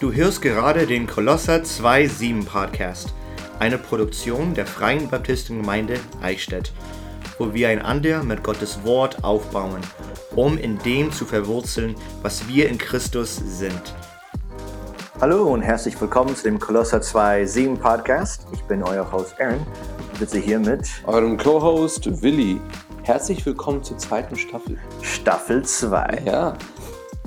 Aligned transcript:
Du 0.00 0.14
hörst 0.14 0.40
gerade 0.40 0.86
den 0.86 1.06
Kolosser 1.06 1.56
2.7 1.56 2.46
Podcast, 2.46 3.12
eine 3.58 3.76
Produktion 3.76 4.54
der 4.54 4.64
Freien 4.64 5.10
Baptistengemeinde 5.10 6.00
Eichstätt, 6.22 6.72
wo 7.38 7.52
wir 7.52 7.68
einander 7.68 8.22
mit 8.22 8.42
Gottes 8.42 8.82
Wort 8.82 9.22
aufbauen, 9.22 9.82
um 10.34 10.56
in 10.56 10.78
dem 10.78 11.12
zu 11.12 11.26
verwurzeln, 11.26 11.96
was 12.22 12.48
wir 12.48 12.70
in 12.70 12.78
Christus 12.78 13.36
sind. 13.44 13.94
Hallo 15.20 15.52
und 15.52 15.60
herzlich 15.60 16.00
willkommen 16.00 16.34
zu 16.34 16.44
dem 16.44 16.58
Kolosser 16.58 17.00
2.7 17.02 17.76
Podcast. 17.76 18.46
Ich 18.52 18.62
bin 18.62 18.82
euer 18.82 19.12
Host 19.12 19.38
Aaron 19.38 19.66
und 20.12 20.18
sitze 20.18 20.38
hier 20.38 20.60
mit 20.60 20.88
eurem 21.04 21.36
Co-Host 21.36 22.22
Willi. 22.22 22.58
Herzlich 23.02 23.44
willkommen 23.44 23.84
zur 23.84 23.98
zweiten 23.98 24.36
Staffel. 24.36 24.78
Staffel 25.02 25.62
2. 25.62 26.22
Ja. 26.24 26.56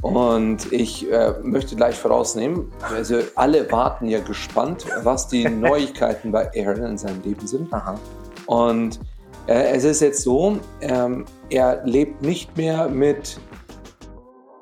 Und 0.03 0.71
ich 0.73 1.09
äh, 1.11 1.33
möchte 1.41 1.75
gleich 1.77 1.95
vorausnehmen, 1.95 2.71
also 2.93 3.19
alle 3.35 3.71
warten 3.71 4.07
ja 4.07 4.19
gespannt, 4.19 4.85
was 5.03 5.29
die 5.29 5.47
Neuigkeiten 5.49 6.31
bei 6.31 6.51
Aaron 6.57 6.83
in 6.83 6.97
seinem 6.97 7.21
Leben 7.23 7.47
sind. 7.47 7.73
Aha. 7.73 7.95
Und 8.45 8.99
äh, 9.47 9.71
es 9.75 9.85
ist 9.85 10.01
jetzt 10.01 10.21
so, 10.21 10.57
ähm, 10.81 11.23
er 11.49 11.81
lebt 11.85 12.21
nicht 12.21 12.57
mehr 12.57 12.89
mit 12.89 13.39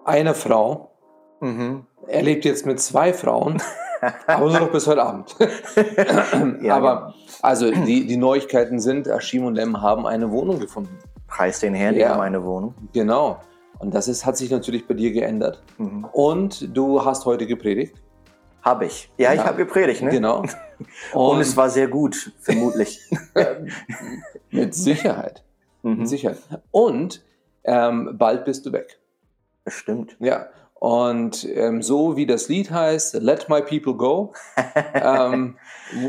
einer 0.05 0.35
Frau. 0.35 0.91
Mhm. 1.39 1.85
Er 2.07 2.21
lebt 2.21 2.45
jetzt 2.45 2.67
mit 2.67 2.79
zwei 2.79 3.11
Frauen, 3.11 3.61
aber 4.27 4.45
nur 4.47 4.59
noch 4.59 4.71
bis 4.71 4.85
heute 4.87 5.01
Abend. 5.03 5.35
Ja, 6.61 6.77
aber 6.77 6.95
genau. 6.95 7.13
also 7.41 7.71
die, 7.71 8.05
die 8.05 8.17
Neuigkeiten 8.17 8.79
sind, 8.79 9.07
Ashim 9.07 9.45
und 9.45 9.55
Lem 9.55 9.81
haben 9.81 10.05
eine 10.05 10.29
Wohnung 10.31 10.59
gefunden. 10.59 10.95
Preis 11.27 11.59
den 11.61 11.73
Herrn, 11.73 11.95
die 11.95 12.01
Ja. 12.01 12.09
haben 12.09 12.21
eine 12.21 12.43
Wohnung. 12.43 12.75
Genau. 12.93 13.37
Und 13.81 13.93
das 13.95 14.07
ist, 14.07 14.25
hat 14.25 14.37
sich 14.37 14.51
natürlich 14.51 14.87
bei 14.87 14.93
dir 14.93 15.11
geändert. 15.11 15.63
Mhm. 15.77 16.05
Und 16.13 16.75
du 16.77 17.03
hast 17.03 17.25
heute 17.25 17.47
gepredigt. 17.47 17.95
Habe 18.61 18.85
ich. 18.85 19.11
Ja, 19.17 19.31
ich 19.33 19.39
Ja. 19.39 19.45
habe 19.45 19.57
gepredigt, 19.57 20.03
ne? 20.03 20.11
Genau. 20.11 20.43
Und, 21.13 21.41
es 21.41 21.57
war 21.57 21.69
sehr 21.69 21.87
gut, 21.87 22.31
vermutlich. 22.41 22.99
mit 24.51 24.75
Sicherheit. 24.75 25.43
Mhm. 25.81 25.97
Mit 25.99 26.09
Sicherheit. 26.09 26.37
Und 26.69 27.23
ähm, 27.63 28.15
bald 28.19 28.45
bist 28.45 28.65
du 28.67 28.71
weg. 28.71 28.99
Bestimmt. 29.63 30.15
Ja. 30.19 30.47
Und 30.75 31.47
ähm, 31.53 31.81
so 31.81 32.15
wie 32.17 32.25
das 32.27 32.49
Lied 32.49 32.69
heißt, 32.71 33.15
Let 33.15 33.49
My 33.49 33.61
People 33.61 33.95
Go, 33.95 34.33
ähm, 34.93 35.57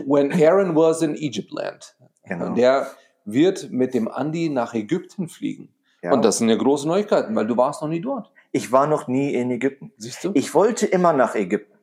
when 0.06 0.32
Aaron 0.32 0.74
was 0.76 1.00
in 1.02 1.14
Egypt 1.14 1.52
land. 1.52 1.94
Genau. 2.24 2.46
Und 2.46 2.56
der 2.56 2.86
wird 3.24 3.70
mit 3.70 3.94
dem 3.94 4.08
Andi 4.08 4.48
nach 4.50 4.74
Ägypten 4.74 5.28
fliegen. 5.28 5.68
Ja. 6.02 6.12
Und 6.12 6.24
das 6.24 6.38
sind 6.38 6.48
ja 6.48 6.56
große 6.56 6.86
Neuigkeiten, 6.88 7.34
weil 7.36 7.46
du 7.46 7.56
warst 7.56 7.80
noch 7.82 7.88
nie 7.88 8.00
dort. 8.00 8.30
ich 8.50 8.70
war 8.72 8.86
noch 8.86 9.06
nie 9.08 9.32
in 9.34 9.50
Ägypten. 9.50 9.92
Siehst 9.96 10.22
du? 10.24 10.32
Ich 10.34 10.52
wollte 10.54 10.84
immer 10.86 11.12
nach 11.12 11.34
Ägypten. 11.34 11.78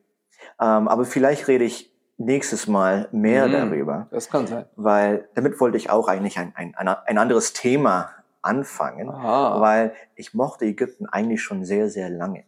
Ähm, 0.60 0.88
aber 0.88 1.04
vielleicht 1.04 1.48
rede 1.48 1.64
ich 1.64 1.90
nächstes 2.18 2.66
Mal 2.66 3.08
mehr 3.12 3.48
Mhm. 3.48 3.52
darüber, 3.52 4.08
Das 4.10 4.28
kann 4.28 4.46
sein. 4.46 4.66
weil 4.76 5.28
damit 5.34 5.58
wollte 5.58 5.78
ich 5.78 5.88
auch 5.88 6.06
eigentlich 6.06 6.38
ein, 6.38 6.52
ein, 6.54 6.74
ein 6.76 7.16
anderes 7.18 7.54
Thema 7.54 8.10
anfangen, 8.42 9.08
Aha. 9.08 9.58
weil 9.60 9.94
ich 10.16 10.34
mochte 10.34 10.66
Ägypten 10.66 11.06
eigentlich 11.06 11.42
schon 11.42 11.64
sehr, 11.64 11.88
sehr 11.88 12.10
lange. 12.10 12.44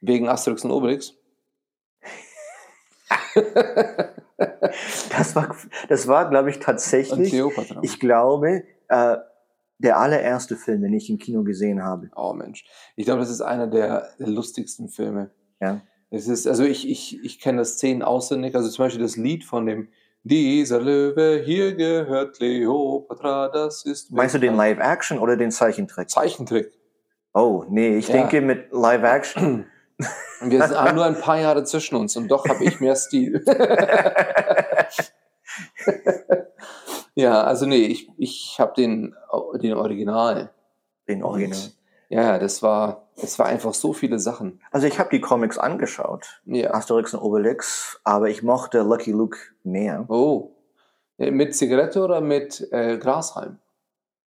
Wegen 0.00 0.28
Asterix 0.28 0.64
und 0.64 0.72
Obelix. 0.72 1.14
Das 5.16 5.36
war, 5.36 5.54
das 5.88 6.08
war 6.08 6.28
glaube 6.30 6.50
ich, 6.50 6.56
Und 6.56 6.62
tatsächlich, 6.64 7.30
Kleopatra. 7.30 7.78
ich 7.82 8.00
glaube, 8.00 8.64
äh, 8.88 9.16
der 9.82 9.98
allererste 9.98 10.56
Film, 10.56 10.82
den 10.82 10.94
ich 10.94 11.10
im 11.10 11.18
Kino 11.18 11.42
gesehen 11.44 11.82
habe. 11.82 12.10
Oh 12.16 12.32
Mensch. 12.32 12.64
Ich 12.96 13.04
glaube, 13.04 13.20
das 13.20 13.30
ist 13.30 13.40
einer 13.40 13.66
der, 13.66 14.08
der 14.18 14.28
lustigsten 14.28 14.88
Filme. 14.88 15.30
Ja. 15.60 15.80
Es 16.10 16.28
ist, 16.28 16.46
also 16.46 16.64
ich, 16.64 16.88
ich, 16.88 17.22
ich 17.24 17.40
kenne 17.40 17.58
das 17.58 17.74
Szenen 17.74 18.02
auswendig. 18.02 18.54
Also 18.54 18.68
zum 18.68 18.84
Beispiel 18.84 19.02
das 19.02 19.16
Lied 19.16 19.44
von 19.44 19.66
dem 19.66 19.88
Dieser 20.24 20.80
Löwe, 20.80 21.42
hier 21.44 21.74
gehört 21.74 22.36
Kleopatra, 22.36 23.48
das 23.48 23.84
ist. 23.84 24.12
Meinst 24.12 24.34
du 24.34 24.38
den 24.38 24.52
bekannt." 24.56 24.78
Live-Action 24.78 25.18
oder 25.18 25.36
den 25.36 25.50
Zeichentrick? 25.50 26.10
Zeichentrick. 26.10 26.70
Oh, 27.34 27.64
nee, 27.68 27.96
ich 27.96 28.08
Ja. 28.08 28.14
denke 28.14 28.40
mit 28.40 28.72
Live-Action. 28.72 29.66
Wir 30.42 30.68
haben 30.68 30.96
nur 30.96 31.04
ein 31.06 31.18
paar 31.18 31.40
Jahre 31.40 31.64
zwischen 31.64 31.96
uns 31.96 32.16
und 32.16 32.28
doch 32.28 32.46
habe 32.46 32.62
ich 32.64 32.78
mehr 32.80 32.94
Stil. 32.94 33.42
ja, 37.14 37.42
also 37.42 37.66
nee, 37.66 37.84
ich, 37.86 38.08
ich 38.16 38.56
habe 38.58 38.72
den, 38.74 39.14
den 39.60 39.74
Original. 39.74 40.50
den 41.08 41.22
Original. 41.22 41.58
Und, 41.58 41.76
ja, 42.08 42.38
das 42.38 42.62
war, 42.62 43.08
das 43.20 43.38
war 43.38 43.46
einfach 43.46 43.72
so 43.74 43.92
viele 43.92 44.18
Sachen. 44.18 44.60
Also 44.70 44.86
ich 44.86 44.98
habe 44.98 45.08
die 45.10 45.20
Comics 45.20 45.56
angeschaut, 45.58 46.40
Ja. 46.44 46.74
Asterix 46.74 47.14
und 47.14 47.20
Obelix, 47.20 48.00
aber 48.04 48.28
ich 48.28 48.42
mochte 48.42 48.82
Lucky 48.82 49.12
Luke 49.12 49.38
mehr. 49.64 50.04
Oh. 50.08 50.50
Ja, 51.18 51.30
Mit 51.30 51.54
Zigarette 51.54 52.02
oder 52.02 52.20
mit 52.20 52.68
äh, 52.72 52.98
Grashalm? 52.98 53.58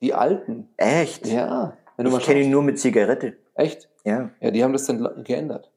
Die 0.02 0.14
alten. 0.14 0.70
Echt? 0.78 1.28
Ja. 1.28 1.78
Ich 1.98 2.20
kenne 2.20 2.42
ihn 2.42 2.52
nur 2.52 2.62
mit 2.62 2.80
Zigarette. 2.80 3.38
Echt? 3.56 3.90
Ja, 4.04 4.30
Ja, 4.40 4.52
die 4.52 4.64
haben 4.64 4.74
das 4.74 4.86
dann 4.86 5.24
geändert. 5.24 5.72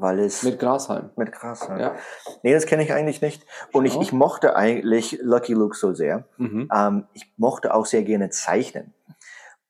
Weil 0.00 0.18
es 0.20 0.42
Mit 0.42 0.58
Grashalm. 0.58 1.10
mit 1.16 1.32
Gras. 1.32 1.66
Ja. 1.68 1.94
Nee, 2.42 2.52
das 2.52 2.66
kenne 2.66 2.82
ich 2.82 2.92
eigentlich 2.92 3.20
nicht. 3.22 3.44
Und 3.72 3.84
ich, 3.86 3.98
ich 4.00 4.12
mochte 4.12 4.56
eigentlich 4.56 5.18
Lucky 5.22 5.54
Luke 5.54 5.76
so 5.76 5.92
sehr. 5.94 6.24
Mhm. 6.36 6.68
Ähm, 6.74 7.04
ich 7.14 7.32
mochte 7.36 7.74
auch 7.74 7.86
sehr 7.86 8.02
gerne 8.02 8.30
zeichnen. 8.30 8.94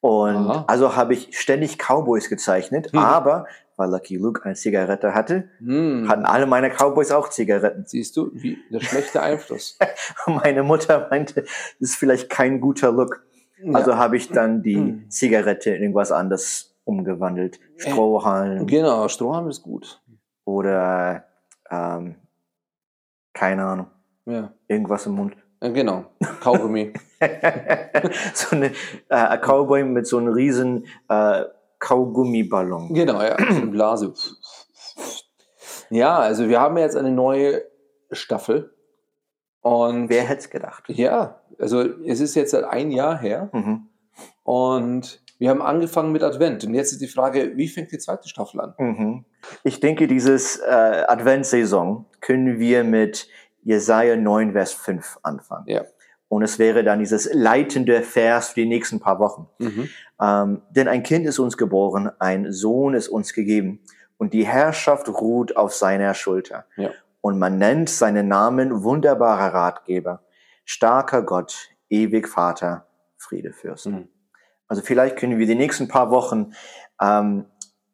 Und 0.00 0.36
Aha. 0.36 0.64
also 0.68 0.94
habe 0.94 1.14
ich 1.14 1.36
ständig 1.38 1.76
Cowboys 1.78 2.28
gezeichnet, 2.28 2.92
Hm. 2.92 2.98
aber 3.00 3.46
weil 3.76 3.90
Lucky 3.90 4.16
Luke 4.16 4.44
eine 4.44 4.54
Zigarette 4.54 5.12
hatte, 5.14 5.48
Hm. 5.58 6.06
hatten 6.08 6.24
alle 6.24 6.46
meine 6.46 6.70
Cowboys 6.70 7.10
auch 7.10 7.28
Zigaretten. 7.30 7.84
Siehst 7.86 8.16
du, 8.16 8.30
wie 8.32 8.58
der 8.70 8.80
schlechte 8.80 9.22
Einfluss. 9.22 9.76
Meine 10.26 10.62
Mutter 10.62 11.06
meinte, 11.10 11.42
das 11.42 11.50
ist 11.80 11.94
vielleicht 11.96 12.28
kein 12.30 12.60
guter 12.60 12.92
Look. 12.92 13.24
Also 13.72 13.90
ja. 13.92 13.96
habe 13.98 14.16
ich 14.16 14.30
dann 14.30 14.62
die 14.62 14.76
Hm. 14.76 15.10
Zigarette 15.10 15.70
in 15.70 15.82
irgendwas 15.82 16.12
anderes 16.12 16.76
umgewandelt. 16.84 17.58
Strohhalm 17.76 18.66
Genau, 18.66 19.08
Strohhalm 19.08 19.48
ist 19.48 19.62
gut. 19.62 20.00
Oder 20.48 21.24
ähm, 21.70 22.16
keine 23.34 23.64
Ahnung, 23.66 23.86
Ja. 24.24 24.52
irgendwas 24.66 25.04
im 25.06 25.12
Mund. 25.12 25.36
Ja, 25.62 25.68
genau. 25.70 26.06
Kaugummi. 26.40 26.92
so 28.34 28.56
eine 28.56 28.66
äh, 29.08 29.14
ein 29.14 29.40
Cowboy 29.40 29.84
mit 29.84 30.06
so 30.06 30.16
einem 30.18 30.32
riesen 30.32 30.86
äh, 31.08 31.44
Kaugummiballon. 31.80 32.94
genau, 32.94 33.20
ja. 33.22 33.36
So 33.38 33.44
eine 33.62 33.66
Blase. 33.66 34.14
Ja, 35.90 36.16
also 36.18 36.48
wir 36.48 36.60
haben 36.60 36.78
jetzt 36.78 36.96
eine 36.96 37.10
neue 37.10 37.62
Staffel. 38.10 38.74
Und 39.60 40.08
Wer 40.08 40.22
hätte 40.22 40.40
es 40.40 40.50
gedacht? 40.50 40.84
ja, 40.88 41.40
also 41.58 41.82
es 41.82 42.20
ist 42.20 42.34
jetzt 42.36 42.52
seit 42.52 42.64
ein 42.64 42.90
Jahr 42.90 43.18
her. 43.18 43.50
Mhm. 43.52 43.88
Und 44.44 45.20
wir 45.38 45.50
haben 45.50 45.62
angefangen 45.62 46.12
mit 46.12 46.22
Advent. 46.22 46.64
Und 46.64 46.74
jetzt 46.74 46.92
ist 46.92 47.00
die 47.00 47.08
Frage, 47.08 47.56
wie 47.56 47.68
fängt 47.68 47.92
die 47.92 47.98
zweite 47.98 48.28
Staffel 48.28 48.60
an? 48.60 48.74
Mhm. 48.78 49.24
Ich 49.62 49.80
denke, 49.80 50.08
dieses 50.08 50.58
äh, 50.58 51.04
Adventssaison 51.06 52.06
können 52.20 52.58
wir 52.58 52.84
mit 52.84 53.28
Jesaja 53.62 54.16
9, 54.16 54.52
Vers 54.52 54.72
5 54.72 55.18
anfangen. 55.22 55.64
Ja. 55.68 55.84
Und 56.28 56.42
es 56.42 56.58
wäre 56.58 56.84
dann 56.84 56.98
dieses 56.98 57.32
leitende 57.32 58.02
Vers 58.02 58.50
für 58.50 58.60
die 58.60 58.66
nächsten 58.66 59.00
paar 59.00 59.18
Wochen. 59.18 59.48
Mhm. 59.58 59.88
Ähm, 60.20 60.62
denn 60.70 60.88
ein 60.88 61.02
Kind 61.02 61.26
ist 61.26 61.38
uns 61.38 61.56
geboren, 61.56 62.10
ein 62.18 62.52
Sohn 62.52 62.94
ist 62.94 63.08
uns 63.08 63.32
gegeben 63.32 63.80
und 64.18 64.34
die 64.34 64.46
Herrschaft 64.46 65.08
ruht 65.08 65.56
auf 65.56 65.74
seiner 65.74 66.12
Schulter. 66.14 66.66
Ja. 66.76 66.90
Und 67.20 67.38
man 67.38 67.58
nennt 67.58 67.88
seinen 67.88 68.28
Namen 68.28 68.82
wunderbarer 68.82 69.54
Ratgeber, 69.54 70.22
starker 70.64 71.22
Gott, 71.22 71.70
ewig 71.88 72.28
Vater, 72.28 72.86
Friedefürst. 73.16 73.86
Mhm. 73.86 74.08
Also 74.68 74.82
vielleicht 74.82 75.16
können 75.16 75.38
wir 75.38 75.46
die 75.46 75.54
nächsten 75.54 75.88
paar 75.88 76.10
Wochen 76.10 76.52
ähm, 77.00 77.46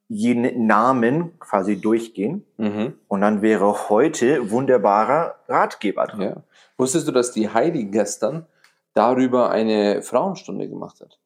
jeden 0.09 0.67
Namen 0.67 1.38
quasi 1.38 1.81
durchgehen 1.81 2.44
Mhm. 2.59 2.94
und 3.09 3.21
dann 3.23 3.41
wäre 3.43 3.88
heute 3.88 4.50
wunderbarer 4.50 5.37
Ratgeber 5.49 6.06
dran. 6.06 6.21
Ja. 6.21 6.37
Wusstest 6.76 7.09
du, 7.09 7.12
dass 7.12 7.32
die 7.32 7.49
Heidi 7.49 7.85
gestern 7.87 8.47
darüber 8.93 9.50
eine 9.50 10.03
Frauenstunde 10.03 10.69
gemacht 10.69 11.00
hat? 11.00 11.19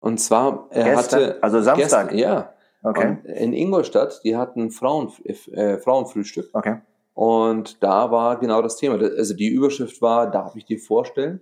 Und 0.00 0.18
zwar 0.18 0.66
er 0.70 0.94
Gestern, 0.94 1.20
hatte 1.20 1.42
also 1.42 1.60
Samstag. 1.60 2.08
Gestern, 2.10 2.18
ja. 2.18 2.52
Okay, 2.84 3.08
Und 3.08 3.24
in 3.26 3.52
Ingolstadt, 3.52 4.20
die 4.24 4.36
hatten 4.36 4.70
Frauen, 4.72 5.12
äh, 5.24 5.78
Frauenfrühstück 5.78 6.50
okay. 6.52 6.80
und 7.14 7.80
da 7.82 8.10
war 8.10 8.38
genau 8.40 8.60
das 8.60 8.76
Thema. 8.76 8.96
Also 9.00 9.34
die 9.34 9.48
Überschrift 9.48 10.02
war, 10.02 10.30
darf 10.30 10.56
ich 10.56 10.64
dir 10.64 10.80
vorstellen? 10.80 11.40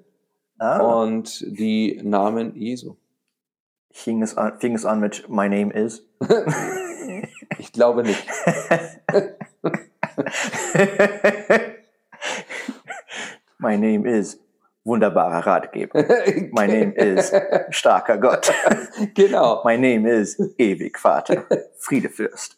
Ah, 0.58 0.79
Und 1.02 1.41
die 1.47 1.99
Namen 2.05 2.55
Jesu. 2.56 2.97
Fing, 3.92 4.22
es 4.22 4.37
an, 4.37 4.58
fing 4.58 4.75
es 4.75 4.84
an 4.84 5.00
mit 5.00 5.28
My 5.28 5.48
name 5.48 5.72
is. 5.72 6.06
Ich 7.58 7.72
glaube 7.72 8.02
nicht. 8.02 8.26
My 13.58 13.76
name 13.76 14.06
is 14.06 14.38
wunderbarer 14.84 15.44
Ratgeber. 15.44 16.04
My 16.52 16.66
name 16.66 16.92
is 16.94 17.32
starker 17.70 18.19
Gott. 18.19 18.52
genau. 19.14 19.62
My 19.64 19.76
name 19.76 20.06
is 20.06 20.38
ewig 20.58 20.98
Vater, 20.98 21.44
Friedefürst. 21.78 22.56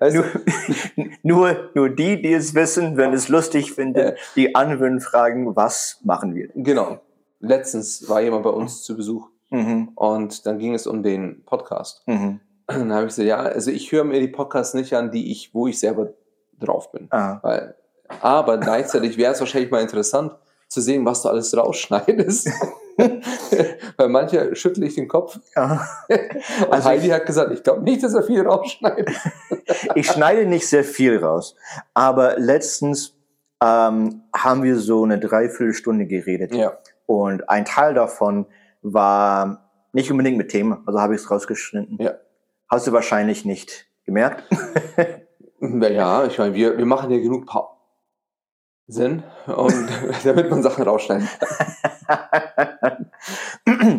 Weißt 0.00 0.16
du? 0.16 0.24
Nur, 1.22 1.22
nur, 1.22 1.70
nur 1.74 1.90
die, 1.90 2.20
die 2.20 2.32
es 2.32 2.54
wissen, 2.54 2.96
wenn 2.96 3.12
es 3.12 3.28
lustig 3.28 3.72
finden, 3.72 4.14
die 4.34 4.54
anderen 4.54 5.00
fragen, 5.00 5.54
was 5.56 6.00
machen 6.02 6.34
wir? 6.34 6.48
Genau. 6.54 7.00
Letztens 7.48 8.08
war 8.08 8.20
jemand 8.20 8.42
bei 8.44 8.50
uns 8.50 8.82
zu 8.82 8.96
Besuch 8.96 9.28
Mhm. 9.50 9.90
und 9.94 10.44
dann 10.46 10.58
ging 10.58 10.74
es 10.74 10.86
um 10.86 11.02
den 11.02 11.44
Podcast. 11.44 12.02
Mhm. 12.06 12.40
Dann 12.66 12.92
habe 12.92 13.02
ich 13.02 13.10
gesagt, 13.10 13.28
ja, 13.28 13.36
also 13.38 13.70
ich 13.70 13.92
höre 13.92 14.02
mir 14.04 14.18
die 14.20 14.26
Podcasts 14.28 14.74
nicht 14.74 14.92
an, 14.94 15.12
die 15.12 15.30
ich, 15.30 15.54
wo 15.54 15.68
ich 15.68 15.78
selber 15.78 16.14
drauf 16.58 16.90
bin. 16.90 17.06
Ah. 17.10 17.38
Weil, 17.42 17.76
aber 18.20 18.58
gleichzeitig 18.58 19.16
wäre 19.18 19.32
es 19.34 19.40
wahrscheinlich 19.40 19.70
mal 19.70 19.82
interessant 19.82 20.32
zu 20.68 20.80
sehen, 20.80 21.04
was 21.06 21.22
du 21.22 21.28
alles 21.28 21.56
rausschneidest. 21.56 22.50
Weil 23.96 24.08
mancher 24.08 24.54
schüttle 24.56 24.86
ich 24.86 24.94
den 24.96 25.06
Kopf. 25.06 25.38
Ja. 25.54 25.86
Und 26.08 26.72
Also 26.72 26.88
Heidi 26.88 27.06
ich- 27.06 27.12
hat 27.12 27.26
gesagt, 27.26 27.52
ich 27.52 27.62
glaube 27.62 27.82
nicht, 27.82 28.02
dass 28.02 28.14
er 28.14 28.22
viel 28.22 28.42
rausschneidet. 28.46 29.10
Ich 29.96 30.06
schneide 30.08 30.46
nicht 30.46 30.68
sehr 30.68 30.84
viel 30.84 31.18
raus, 31.18 31.56
aber 31.92 32.38
letztens 32.38 33.14
ähm, 33.60 34.22
haben 34.34 34.62
wir 34.62 34.78
so 34.78 35.02
eine 35.02 35.18
Dreiviertelstunde 35.18 36.06
geredet 36.06 36.54
Ja. 36.54 36.78
Und 37.06 37.48
ein 37.48 37.64
Teil 37.64 37.94
davon 37.94 38.46
war 38.82 39.70
nicht 39.92 40.10
unbedingt 40.10 40.36
mit 40.36 40.50
Thema, 40.50 40.82
also 40.86 41.00
habe 41.00 41.14
ich 41.14 41.22
es 41.22 41.30
rausgeschnitten. 41.30 41.98
Ja. 42.00 42.14
Hast 42.68 42.86
du 42.86 42.92
wahrscheinlich 42.92 43.44
nicht 43.44 43.86
gemerkt? 44.04 44.44
Ja, 45.58 46.26
ich 46.26 46.38
meine, 46.38 46.54
wir, 46.54 46.76
wir 46.76 46.84
machen 46.84 47.10
ja 47.10 47.18
genug 47.18 47.46
pa 47.46 47.76
Sinn, 48.86 49.22
und 49.46 49.88
damit 50.24 50.50
man 50.50 50.62
Sachen 50.62 50.84
rausschneiden 50.84 51.28
kann. 53.64 53.96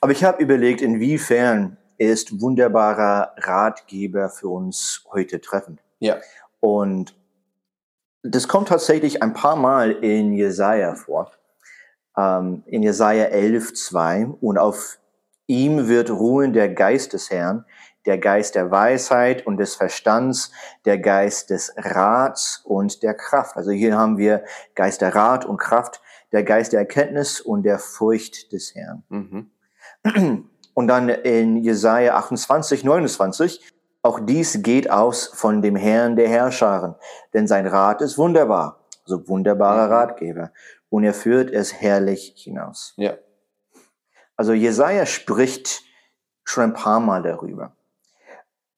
Aber 0.00 0.12
ich 0.12 0.24
habe 0.24 0.42
überlegt, 0.42 0.80
inwiefern 0.80 1.76
ist 1.98 2.40
wunderbarer 2.40 3.34
Ratgeber 3.36 4.28
für 4.28 4.48
uns 4.48 5.04
heute 5.12 5.40
treffend. 5.40 5.80
Ja. 6.00 6.16
Und 6.60 7.14
das 8.22 8.48
kommt 8.48 8.68
tatsächlich 8.68 9.22
ein 9.22 9.34
paar 9.34 9.56
Mal 9.56 9.92
in 9.92 10.32
Jesaja 10.32 10.94
vor. 10.94 11.30
Ähm, 12.16 12.62
in 12.66 12.82
Jesaja 12.82 13.24
11, 13.24 13.74
2. 13.74 14.26
Und 14.40 14.58
auf 14.58 14.98
ihm 15.46 15.88
wird 15.88 16.10
ruhen 16.10 16.52
der 16.52 16.68
Geist 16.68 17.12
des 17.12 17.30
Herrn, 17.30 17.64
der 18.06 18.18
Geist 18.18 18.54
der 18.54 18.70
Weisheit 18.70 19.46
und 19.46 19.56
des 19.56 19.74
Verstands, 19.74 20.52
der 20.84 20.98
Geist 20.98 21.50
des 21.50 21.72
Rats 21.76 22.62
und 22.64 23.02
der 23.02 23.14
Kraft. 23.14 23.56
Also 23.56 23.70
hier 23.70 23.96
haben 23.96 24.18
wir 24.18 24.44
Geist 24.74 25.00
der 25.00 25.14
Rat 25.14 25.44
und 25.44 25.58
Kraft, 25.58 26.00
der 26.32 26.42
Geist 26.42 26.72
der 26.72 26.80
Erkenntnis 26.80 27.40
und 27.40 27.62
der 27.62 27.78
Furcht 27.78 28.52
des 28.52 28.74
Herrn. 28.74 29.02
Mhm. 29.08 29.50
Und 30.74 30.88
dann 30.88 31.08
in 31.08 31.56
Jesaja 31.56 32.16
28, 32.16 32.84
29, 32.84 33.72
auch 34.02 34.20
dies 34.20 34.62
geht 34.62 34.90
aus 34.90 35.30
von 35.32 35.62
dem 35.62 35.76
Herrn 35.76 36.16
der 36.16 36.28
Herrscharen, 36.28 36.96
denn 37.32 37.46
sein 37.46 37.66
Rat 37.66 38.02
ist 38.02 38.18
wunderbar, 38.18 38.80
also 39.04 39.26
wunderbarer 39.28 39.86
Mhm. 39.86 39.92
Ratgeber, 39.92 40.50
und 40.94 41.02
er 41.02 41.12
führt 41.12 41.50
es 41.50 41.74
herrlich 41.80 42.34
hinaus. 42.36 42.94
Ja. 42.96 43.14
Also 44.36 44.52
Jesaja 44.52 45.06
spricht 45.06 45.82
schon 46.44 46.62
ein 46.62 46.72
paar 46.72 47.00
Mal 47.00 47.24
darüber. 47.24 47.74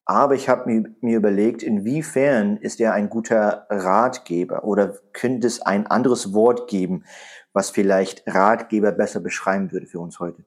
Aber 0.07 0.35
ich 0.35 0.49
habe 0.49 0.71
mir, 0.71 0.95
mir 1.03 1.19
überlegt, 1.19 1.63
inwiefern 1.63 2.57
ist 2.57 2.81
er 2.81 2.95
ein 2.95 3.11
guter 3.11 3.67
Ratgeber 3.69 4.65
oder 4.65 4.95
könnte 5.13 5.47
es 5.47 5.61
ein 5.61 5.87
anderes 5.89 6.33
Wort 6.33 6.69
geben, 6.69 7.05
was 7.53 7.69
vielleicht 7.69 8.23
Ratgeber 8.27 8.93
besser 8.93 9.21
beschreiben 9.21 9.71
würde 9.71 9.87
für 9.87 10.01
uns 10.01 10.19
heute? 10.19 10.43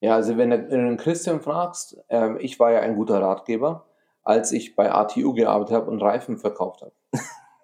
Ja, 0.00 0.14
also 0.14 0.38
wenn 0.38 0.48
du 0.48 0.56
einen 0.56 0.96
Christian 0.96 1.42
fragst, 1.42 2.02
ähm, 2.08 2.38
ich 2.40 2.58
war 2.58 2.72
ja 2.72 2.80
ein 2.80 2.96
guter 2.96 3.20
Ratgeber, 3.20 3.84
als 4.22 4.50
ich 4.50 4.76
bei 4.76 4.90
ATU 4.90 5.34
gearbeitet 5.34 5.74
habe 5.74 5.90
und 5.90 6.00
Reifen 6.00 6.38
verkauft 6.38 6.80
habe. 6.80 6.94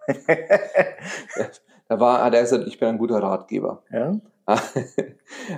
Da 1.88 2.00
war, 2.00 2.24
hat 2.24 2.34
er 2.34 2.40
gesagt, 2.42 2.66
ich 2.66 2.78
bin 2.78 2.88
ein 2.88 2.98
guter 2.98 3.22
Ratgeber. 3.22 3.82
ja? 3.90 4.12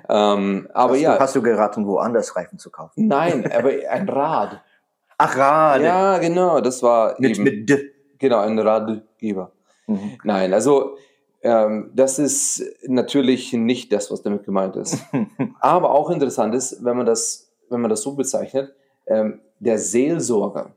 ähm, 0.08 0.68
aber 0.72 0.94
hast, 0.94 1.00
ja, 1.00 1.14
du, 1.14 1.20
hast 1.20 1.36
du 1.36 1.42
geraten, 1.42 1.86
woanders 1.86 2.34
Reifen 2.36 2.58
zu 2.58 2.70
kaufen? 2.70 3.06
nein, 3.06 3.50
aber 3.52 3.70
ein 3.90 4.08
Rad. 4.08 4.62
Ach, 5.18 5.36
Rade. 5.36 5.84
Ja, 5.84 6.18
genau, 6.18 6.60
das 6.60 6.82
war 6.82 7.16
mit, 7.18 7.32
eben, 7.32 7.42
mit 7.44 7.68
D. 7.68 7.90
genau, 8.18 8.38
ein 8.38 8.58
Ratgeber. 8.58 9.50
Mhm. 9.86 10.18
Nein, 10.24 10.54
also 10.54 10.96
ähm, 11.42 11.90
das 11.94 12.18
ist 12.18 12.62
natürlich 12.86 13.52
nicht 13.52 13.92
das, 13.92 14.10
was 14.10 14.22
damit 14.22 14.44
gemeint 14.44 14.76
ist. 14.76 15.02
Aber 15.60 15.90
auch 15.90 16.08
interessant 16.10 16.54
ist, 16.54 16.84
wenn 16.84 16.96
man 16.96 17.04
das, 17.06 17.50
wenn 17.68 17.80
man 17.80 17.90
das 17.90 18.02
so 18.02 18.14
bezeichnet, 18.14 18.72
ähm, 19.06 19.40
der 19.58 19.78
Seelsorger, 19.78 20.70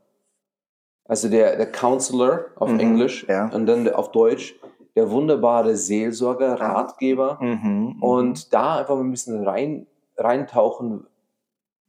also 1.04 1.28
der, 1.28 1.56
der 1.56 1.70
Counselor 1.70 2.46
auf 2.56 2.70
Mhm, 2.70 2.80
Englisch 2.80 3.26
ja. 3.28 3.46
und 3.48 3.66
dann 3.66 3.88
auf 3.88 4.10
Deutsch 4.12 4.54
der 4.94 5.10
wunderbare 5.10 5.76
Seelsorger, 5.76 6.60
Ratgeber 6.60 7.38
Mhm, 7.40 7.94
mhm. 7.96 8.02
und 8.02 8.52
da 8.52 8.76
einfach 8.78 8.94
mal 8.96 9.04
ein 9.04 9.10
bisschen 9.10 9.42
rein, 9.46 9.86
reintauchen, 10.16 11.06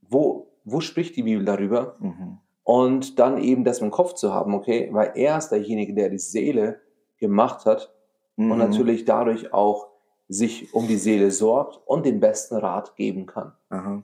wo, 0.01 0.47
wo 0.63 0.79
spricht 0.79 1.15
die 1.15 1.23
Bibel 1.23 1.43
darüber 1.45 1.95
Mhm. 1.99 2.37
und 2.63 3.19
dann 3.19 3.37
eben 3.37 3.63
das 3.63 3.79
im 3.79 3.91
Kopf 3.91 4.13
zu 4.13 4.33
haben, 4.33 4.53
okay, 4.53 4.89
weil 4.91 5.11
er 5.15 5.37
ist 5.37 5.49
derjenige, 5.49 5.93
der 5.93 6.09
die 6.09 6.19
Seele 6.19 6.79
gemacht 7.17 7.65
hat 7.65 7.93
Mhm. 8.35 8.51
und 8.51 8.57
natürlich 8.57 9.05
dadurch 9.05 9.53
auch 9.53 9.87
sich 10.29 10.73
um 10.73 10.87
die 10.87 10.97
Seele 10.97 11.31
sorgt 11.31 11.79
und 11.85 12.05
den 12.05 12.19
besten 12.19 12.55
Rat 12.55 12.95
geben 12.95 13.25
kann. 13.25 13.51
Aha. 13.69 14.03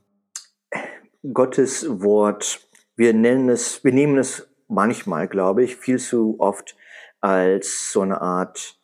Gottes 1.34 2.02
Wort, 2.02 2.60
wir 2.96 3.14
nennen 3.14 3.50
es, 3.50 3.84
wir 3.84 3.94
nehmen 3.94 4.18
es 4.18 4.48
manchmal, 4.68 5.28
glaube 5.28 5.64
ich, 5.64 5.76
viel 5.78 5.98
zu 6.00 6.36
oft 6.40 6.76
als 7.22 7.92
so 7.92 8.02
eine 8.02 8.22
Art 8.22 8.79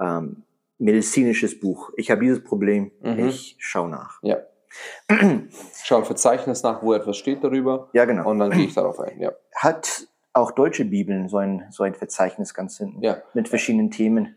ähm, 0.00 0.42
medizinisches 0.78 1.58
Buch. 1.60 1.90
Ich 1.96 2.10
habe 2.10 2.22
dieses 2.22 2.42
Problem, 2.42 2.90
Mhm. 3.02 3.28
ich 3.28 3.56
schaue 3.58 3.88
nach. 3.90 4.18
Ja. 4.22 4.38
Schau 5.82 5.98
ein 5.98 6.04
Verzeichnis 6.04 6.62
nach, 6.62 6.82
wo 6.82 6.92
etwas 6.94 7.16
steht 7.16 7.42
darüber 7.42 7.88
Ja, 7.92 8.04
genau. 8.04 8.30
und 8.30 8.38
dann 8.38 8.50
gehe 8.50 8.64
ich 8.66 8.74
darauf 8.74 9.00
ein. 9.00 9.20
Ja. 9.20 9.32
Hat 9.56 10.06
auch 10.32 10.52
deutsche 10.52 10.84
Bibeln 10.84 11.28
so 11.28 11.38
ein, 11.38 11.64
so 11.70 11.82
ein 11.82 11.94
Verzeichnis 11.94 12.54
ganz 12.54 12.78
hinten 12.78 13.02
ja. 13.02 13.16
mit 13.34 13.48
verschiedenen 13.48 13.90
Themen. 13.90 14.36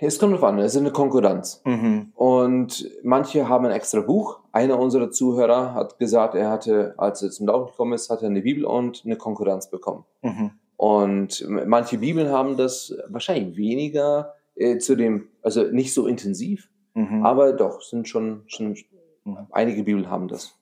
Es 0.00 0.18
kommt 0.18 0.34
drauf 0.34 0.44
an, 0.44 0.58
es 0.58 0.74
ist 0.74 0.80
eine 0.80 0.92
Konkurrenz. 0.92 1.62
Mhm. 1.64 2.12
Und 2.14 2.88
manche 3.02 3.48
haben 3.48 3.64
ein 3.66 3.72
extra 3.72 4.00
Buch. 4.02 4.40
Einer 4.52 4.78
unserer 4.78 5.10
Zuhörer 5.10 5.74
hat 5.74 5.98
gesagt, 5.98 6.34
er 6.34 6.50
hatte, 6.50 6.94
als 6.96 7.22
er 7.22 7.30
zum 7.30 7.46
Glauben 7.46 7.66
gekommen 7.66 7.94
ist, 7.94 8.08
hat 8.10 8.22
er 8.22 8.28
eine 8.28 8.42
Bibel 8.42 8.64
und 8.64 9.02
eine 9.04 9.16
Konkurrenz 9.16 9.68
bekommen. 9.70 10.04
Mhm. 10.22 10.52
Und 10.76 11.46
manche 11.48 11.98
Bibeln 11.98 12.30
haben 12.30 12.56
das 12.56 12.94
wahrscheinlich 13.08 13.56
weniger 13.56 14.34
äh, 14.60 14.78
zu 14.78 14.94
dem, 14.96 15.28
also 15.42 15.64
nicht 15.64 15.92
so 15.94 16.06
intensiv, 16.06 16.68
Mhm. 16.94 17.24
aber 17.24 17.52
doch, 17.52 17.80
sind 17.82 18.08
schon, 18.08 18.44
schon 18.46 18.76
Mhm. 19.24 19.46
einige 19.52 19.82
Bibeln 19.84 20.08
haben 20.10 20.28
das. 20.28 20.56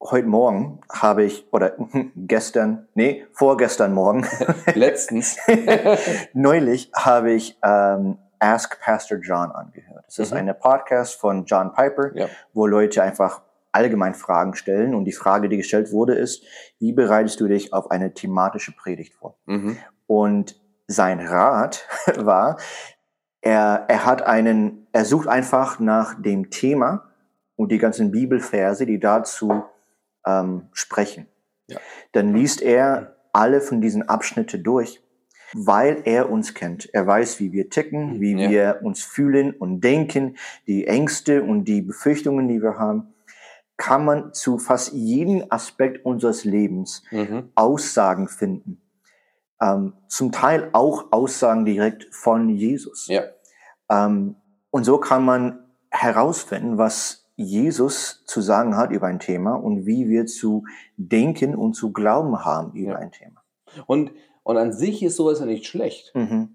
Heute 0.00 0.28
Morgen 0.28 0.80
habe 0.92 1.24
ich, 1.24 1.46
oder 1.52 1.74
gestern, 2.16 2.86
nee, 2.94 3.24
vorgestern 3.32 3.92
Morgen, 3.94 4.24
Letztens. 4.74 5.36
neulich 6.34 6.90
habe 6.94 7.32
ich 7.32 7.58
ähm, 7.62 8.18
Ask 8.38 8.78
Pastor 8.80 9.18
John 9.18 9.50
angehört. 9.50 10.04
Das 10.06 10.18
ist 10.18 10.32
Mhm. 10.32 10.36
eine 10.38 10.54
Podcast 10.54 11.14
von 11.18 11.44
John 11.46 11.72
Piper, 11.72 12.14
Ja. 12.14 12.28
wo 12.52 12.66
Leute 12.66 13.02
einfach 13.02 13.42
allgemein 13.72 14.14
Fragen 14.14 14.54
stellen. 14.54 14.94
Und 14.94 15.04
die 15.06 15.12
Frage, 15.12 15.48
die 15.48 15.56
gestellt 15.56 15.90
wurde, 15.92 16.14
ist, 16.14 16.44
wie 16.78 16.92
bereitest 16.92 17.40
du 17.40 17.48
dich 17.48 17.72
auf 17.72 17.90
eine 17.90 18.12
thematische 18.14 18.72
Predigt 18.72 19.14
vor? 19.14 19.36
Mhm. 19.46 19.76
Und 20.06 20.60
sein 20.86 21.20
Rat 21.20 21.86
war, 22.16 22.58
er, 23.40 23.84
er 23.88 24.04
hat 24.04 24.22
einen, 24.22 24.86
er 24.92 25.04
sucht 25.04 25.28
einfach 25.28 25.78
nach 25.78 26.20
dem 26.20 26.50
Thema 26.50 27.10
und 27.56 27.70
die 27.72 27.78
ganzen 27.78 28.10
Bibelverse, 28.10 28.86
die 28.86 28.98
dazu 28.98 29.64
ähm, 30.26 30.68
sprechen. 30.72 31.26
Ja. 31.68 31.78
Dann 32.12 32.34
liest 32.34 32.60
er 32.62 33.16
alle 33.32 33.60
von 33.60 33.80
diesen 33.80 34.08
Abschnitte 34.08 34.58
durch, 34.58 35.02
weil 35.54 36.02
er 36.04 36.30
uns 36.30 36.54
kennt. 36.54 36.92
Er 36.92 37.06
weiß, 37.06 37.38
wie 37.40 37.52
wir 37.52 37.70
ticken, 37.70 38.20
wie 38.20 38.32
Ja. 38.32 38.50
wir 38.50 38.80
uns 38.82 39.02
fühlen 39.02 39.52
und 39.52 39.80
denken, 39.82 40.36
die 40.66 40.86
Ängste 40.86 41.42
und 41.42 41.64
die 41.64 41.82
Befürchtungen, 41.82 42.48
die 42.48 42.60
wir 42.62 42.78
haben, 42.78 43.14
kann 43.76 44.04
man 44.04 44.32
zu 44.32 44.58
fast 44.58 44.92
jedem 44.94 45.44
Aspekt 45.50 46.04
unseres 46.04 46.44
Lebens 46.44 47.02
Mhm. 47.10 47.50
Aussagen 47.54 48.26
finden. 48.28 48.80
Ähm, 49.60 49.94
zum 50.08 50.32
Teil 50.32 50.68
auch 50.72 51.12
Aussagen 51.12 51.64
direkt 51.64 52.14
von 52.14 52.48
Jesus. 52.50 53.06
Ja. 53.08 53.22
Ähm, 53.90 54.36
und 54.70 54.84
so 54.84 54.98
kann 54.98 55.24
man 55.24 55.60
herausfinden, 55.90 56.76
was 56.78 57.24
Jesus 57.36 58.24
zu 58.26 58.40
sagen 58.40 58.76
hat 58.76 58.90
über 58.90 59.06
ein 59.06 59.18
Thema 59.20 59.54
und 59.54 59.86
wie 59.86 60.08
wir 60.08 60.26
zu 60.26 60.64
denken 60.96 61.54
und 61.54 61.74
zu 61.74 61.92
glauben 61.92 62.44
haben 62.44 62.72
über 62.72 62.92
Ja. 62.92 62.98
ein 62.98 63.12
Thema. 63.12 63.42
Und, 63.86 64.12
und 64.42 64.56
an 64.56 64.72
sich 64.72 65.02
ist 65.02 65.16
sowas 65.16 65.40
ja 65.40 65.46
nicht 65.46 65.66
schlecht. 65.66 66.12
Mhm. 66.14 66.54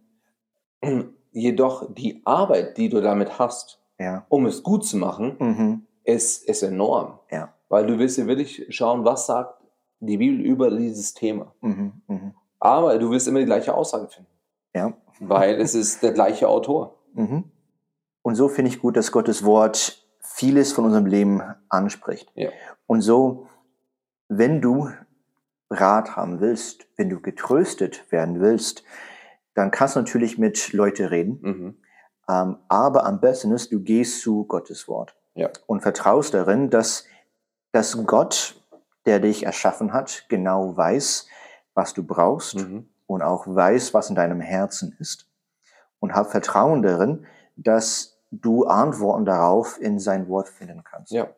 Jedoch 1.31 1.93
die 1.93 2.21
Arbeit, 2.25 2.77
die 2.77 2.89
du 2.89 3.01
damit 3.01 3.39
hast, 3.39 3.79
Ja. 3.99 4.25
um 4.29 4.45
es 4.45 4.63
gut 4.63 4.85
zu 4.85 4.97
machen, 4.97 5.35
Mhm. 5.39 5.85
ist, 6.03 6.43
ist 6.47 6.61
enorm. 6.63 7.19
Ja. 7.31 7.53
Weil 7.69 7.85
du 7.87 7.97
willst 7.99 8.17
ja 8.17 8.27
wirklich 8.27 8.65
schauen, 8.69 9.05
was 9.05 9.27
sagt 9.27 9.61
die 9.99 10.17
Bibel 10.17 10.41
über 10.45 10.69
dieses 10.71 11.13
Thema. 11.13 11.53
Mhm. 11.61 12.33
Aber 12.61 12.97
du 12.99 13.09
wirst 13.11 13.27
immer 13.27 13.39
die 13.39 13.45
gleiche 13.45 13.73
Aussage 13.73 14.07
finden, 14.07 14.29
Ja. 14.73 14.93
weil 15.19 15.55
es 15.59 15.75
ist 15.75 16.01
der 16.03 16.13
gleiche 16.13 16.47
Autor. 16.47 16.95
Mhm. 17.13 17.51
Und 18.21 18.35
so 18.35 18.47
finde 18.47 18.69
ich 18.69 18.79
gut, 18.79 18.95
dass 18.95 19.11
Gottes 19.11 19.43
Wort 19.43 20.05
vieles 20.19 20.71
von 20.71 20.85
unserem 20.85 21.07
Leben 21.07 21.41
anspricht. 21.69 22.31
Ja. 22.35 22.51
Und 22.87 23.01
so, 23.01 23.47
wenn 24.29 24.61
du 24.61 24.89
Rat 25.71 26.15
haben 26.15 26.39
willst, 26.39 26.85
wenn 26.97 27.09
du 27.09 27.19
getröstet 27.19 28.11
werden 28.11 28.39
willst, 28.39 28.83
dann 29.55 29.71
kannst 29.71 29.95
du 29.95 29.99
natürlich 30.01 30.37
mit 30.37 30.71
Leuten 30.73 31.05
reden. 31.07 31.39
Mhm. 31.41 31.77
Ähm, 32.29 32.57
aber 32.69 33.05
am 33.05 33.19
besten 33.19 33.51
ist, 33.51 33.71
du 33.71 33.81
gehst 33.81 34.21
zu 34.21 34.45
Gottes 34.45 34.87
Wort 34.87 35.15
Ja. 35.33 35.49
und 35.65 35.81
vertraust 35.81 36.33
darin, 36.35 36.69
dass, 36.69 37.05
dass 37.71 38.05
Gott, 38.05 38.61
der 39.07 39.19
dich 39.19 39.43
erschaffen 39.47 39.93
hat, 39.93 40.25
genau 40.29 40.77
weiß, 40.77 41.27
was 41.73 41.93
du 41.93 42.03
brauchst 42.03 42.55
Mhm. 42.55 42.89
und 43.07 43.21
auch 43.21 43.45
weiß, 43.47 43.93
was 43.93 44.09
in 44.09 44.15
deinem 44.15 44.41
Herzen 44.41 44.95
ist. 44.99 45.27
Und 45.99 46.13
hab 46.13 46.31
Vertrauen 46.31 46.81
darin, 46.81 47.25
dass 47.55 48.19
du 48.31 48.65
Antworten 48.65 49.25
darauf 49.25 49.79
in 49.79 49.99
sein 49.99 50.27
Wort 50.29 50.49
finden 50.49 50.83
kannst. 50.83 51.11
Ja. 51.11 51.29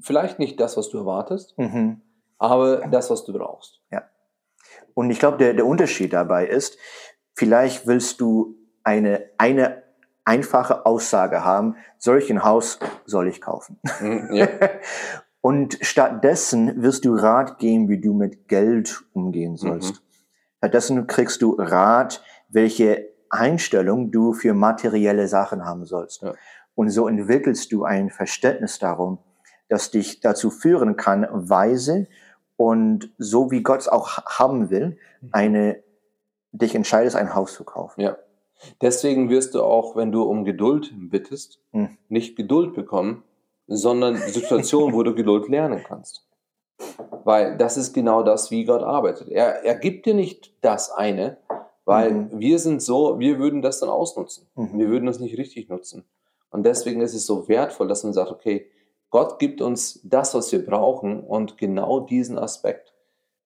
Vielleicht 0.00 0.38
nicht 0.38 0.58
das, 0.60 0.76
was 0.76 0.88
du 0.90 0.98
erwartest, 0.98 1.56
Mhm. 1.58 2.02
aber 2.38 2.86
das, 2.88 3.10
was 3.10 3.24
du 3.24 3.32
brauchst. 3.32 3.80
Und 4.94 5.10
ich 5.10 5.20
glaube, 5.20 5.38
der, 5.38 5.54
der 5.54 5.64
Unterschied 5.64 6.12
dabei 6.12 6.46
ist, 6.46 6.76
vielleicht 7.34 7.86
willst 7.86 8.20
du 8.20 8.56
eine, 8.82 9.30
eine 9.38 9.84
einfache 10.24 10.84
Aussage 10.86 11.44
haben, 11.44 11.76
solch 11.98 12.28
ein 12.30 12.42
Haus 12.42 12.80
soll 13.06 13.28
ich 13.28 13.40
kaufen. 13.40 13.78
Mhm. 14.00 14.28
Ja. 14.32 14.48
Und 15.40 15.78
stattdessen 15.82 16.82
wirst 16.82 17.04
du 17.04 17.14
Rat 17.14 17.58
geben, 17.58 17.88
wie 17.88 18.00
du 18.00 18.12
mit 18.12 18.48
Geld 18.48 19.04
umgehen 19.12 19.56
sollst. 19.56 20.02
Stattdessen 20.58 21.06
kriegst 21.06 21.42
du 21.42 21.54
Rat, 21.58 22.22
welche 22.48 23.08
Einstellung 23.30 24.10
du 24.10 24.32
für 24.32 24.54
materielle 24.54 25.28
Sachen 25.28 25.64
haben 25.64 25.84
sollst. 25.84 26.22
Ja. 26.22 26.34
Und 26.74 26.90
so 26.90 27.08
entwickelst 27.08 27.72
du 27.72 27.84
ein 27.84 28.10
Verständnis 28.10 28.78
darum, 28.78 29.18
das 29.68 29.90
dich 29.90 30.20
dazu 30.20 30.50
führen 30.50 30.96
kann, 30.96 31.26
weise 31.30 32.08
und 32.56 33.12
so 33.18 33.50
wie 33.50 33.62
Gott 33.62 33.80
es 33.80 33.88
auch 33.88 34.18
haben 34.26 34.70
will, 34.70 34.98
eine, 35.30 35.82
dich 36.52 36.74
entscheidest, 36.74 37.16
ein 37.16 37.34
Haus 37.34 37.54
zu 37.54 37.64
kaufen. 37.64 38.00
Ja. 38.00 38.16
Deswegen 38.80 39.30
wirst 39.30 39.54
du 39.54 39.62
auch, 39.62 39.94
wenn 39.94 40.10
du 40.10 40.22
um 40.22 40.44
Geduld 40.44 40.92
bittest, 40.96 41.60
Mhm. 41.72 41.96
nicht 42.08 42.36
Geduld 42.36 42.74
bekommen, 42.74 43.22
sondern 43.68 44.16
Situationen, 44.16 44.94
wo 44.94 45.02
du 45.02 45.14
Geduld 45.14 45.48
lernen 45.48 45.84
kannst. 45.86 46.24
Weil 47.24 47.56
das 47.58 47.76
ist 47.76 47.92
genau 47.92 48.22
das, 48.22 48.50
wie 48.50 48.64
Gott 48.64 48.82
arbeitet. 48.82 49.28
Er, 49.28 49.62
er 49.64 49.74
gibt 49.76 50.06
dir 50.06 50.14
nicht 50.14 50.52
das 50.62 50.90
eine, 50.90 51.36
weil 51.84 52.12
Mhm. 52.12 52.28
wir 52.40 52.58
sind 52.58 52.82
so, 52.82 53.18
wir 53.18 53.38
würden 53.38 53.62
das 53.62 53.80
dann 53.80 53.88
ausnutzen. 53.90 54.46
Mhm. 54.54 54.78
Wir 54.78 54.88
würden 54.88 55.06
das 55.06 55.20
nicht 55.20 55.36
richtig 55.38 55.68
nutzen. 55.68 56.04
Und 56.50 56.64
deswegen 56.64 57.00
ist 57.02 57.14
es 57.14 57.26
so 57.26 57.48
wertvoll, 57.48 57.88
dass 57.88 58.04
man 58.04 58.12
sagt, 58.14 58.30
okay, 58.30 58.66
Gott 59.10 59.38
gibt 59.38 59.60
uns 59.60 60.00
das, 60.04 60.34
was 60.34 60.50
wir 60.52 60.64
brauchen 60.64 61.20
und 61.22 61.56
genau 61.58 62.00
diesen 62.00 62.38
Aspekt. 62.38 62.94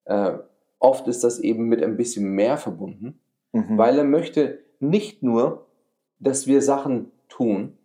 Äh, 0.05 0.33
oft 0.79 1.07
ist 1.09 1.23
das 1.25 1.39
eben 1.39 1.65
mit 1.69 1.83
ein 1.83 1.97
bisschen 1.97 2.25
mehr 2.31 2.57
verbunden, 2.59 3.19
Mhm. 3.53 3.77
weil 3.79 3.99
er 3.99 4.05
möchte 4.05 4.61
nicht 4.81 5.23
nur, 5.23 5.67
dass 6.19 6.47
wir 6.47 6.63
Sachen 6.63 7.11
tun, 7.29 7.77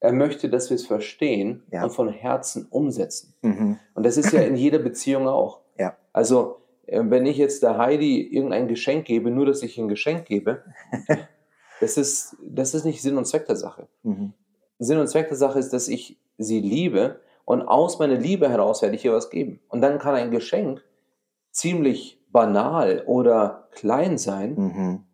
er 0.00 0.12
möchte, 0.12 0.48
dass 0.48 0.70
wir 0.70 0.74
es 0.76 0.86
verstehen 0.86 1.62
Ja. 1.70 1.84
und 1.84 1.90
von 1.90 2.08
Herzen 2.08 2.66
umsetzen. 2.70 3.34
Mhm. 3.42 3.78
Und 3.94 4.06
das 4.06 4.16
ist 4.16 4.32
ja 4.32 4.40
in 4.40 4.56
jeder 4.56 4.78
Beziehung 4.78 5.28
auch. 5.28 5.60
Ja. 5.78 5.96
Also, 6.12 6.62
äh, 6.86 7.02
wenn 7.04 7.26
ich 7.26 7.36
jetzt 7.36 7.62
der 7.62 7.76
Heidi 7.78 8.20
irgendein 8.22 8.66
Geschenk 8.68 9.04
gebe, 9.04 9.30
nur 9.30 9.46
dass 9.46 9.62
ich 9.62 9.76
ein 9.78 9.88
Geschenk 9.88 10.24
gebe, 10.26 10.62
das 11.80 11.96
ist, 11.96 12.36
das 12.42 12.74
ist 12.74 12.84
nicht 12.84 13.02
Sinn 13.02 13.16
und 13.18 13.26
Zweck 13.26 13.46
der 13.46 13.56
Sache. 13.56 13.88
Mhm. 14.02 14.32
Sinn 14.78 14.98
und 14.98 15.08
Zweck 15.08 15.28
der 15.28 15.36
Sache 15.36 15.58
ist, 15.58 15.72
dass 15.72 15.88
ich 15.88 16.18
sie 16.38 16.60
liebe 16.60 17.20
und 17.44 17.62
aus 17.62 17.98
meiner 17.98 18.14
Liebe 18.16 18.48
heraus 18.48 18.80
werde 18.80 18.96
ich 18.96 19.04
ihr 19.04 19.12
was 19.12 19.28
geben. 19.28 19.60
Und 19.68 19.82
dann 19.82 19.98
kann 19.98 20.14
ein 20.14 20.30
Geschenk 20.30 20.82
ziemlich 21.50 22.18
banal 22.32 23.02
oder 23.06 23.68
klein 23.72 24.16
sein, 24.16 24.54
Mhm. 24.54 25.04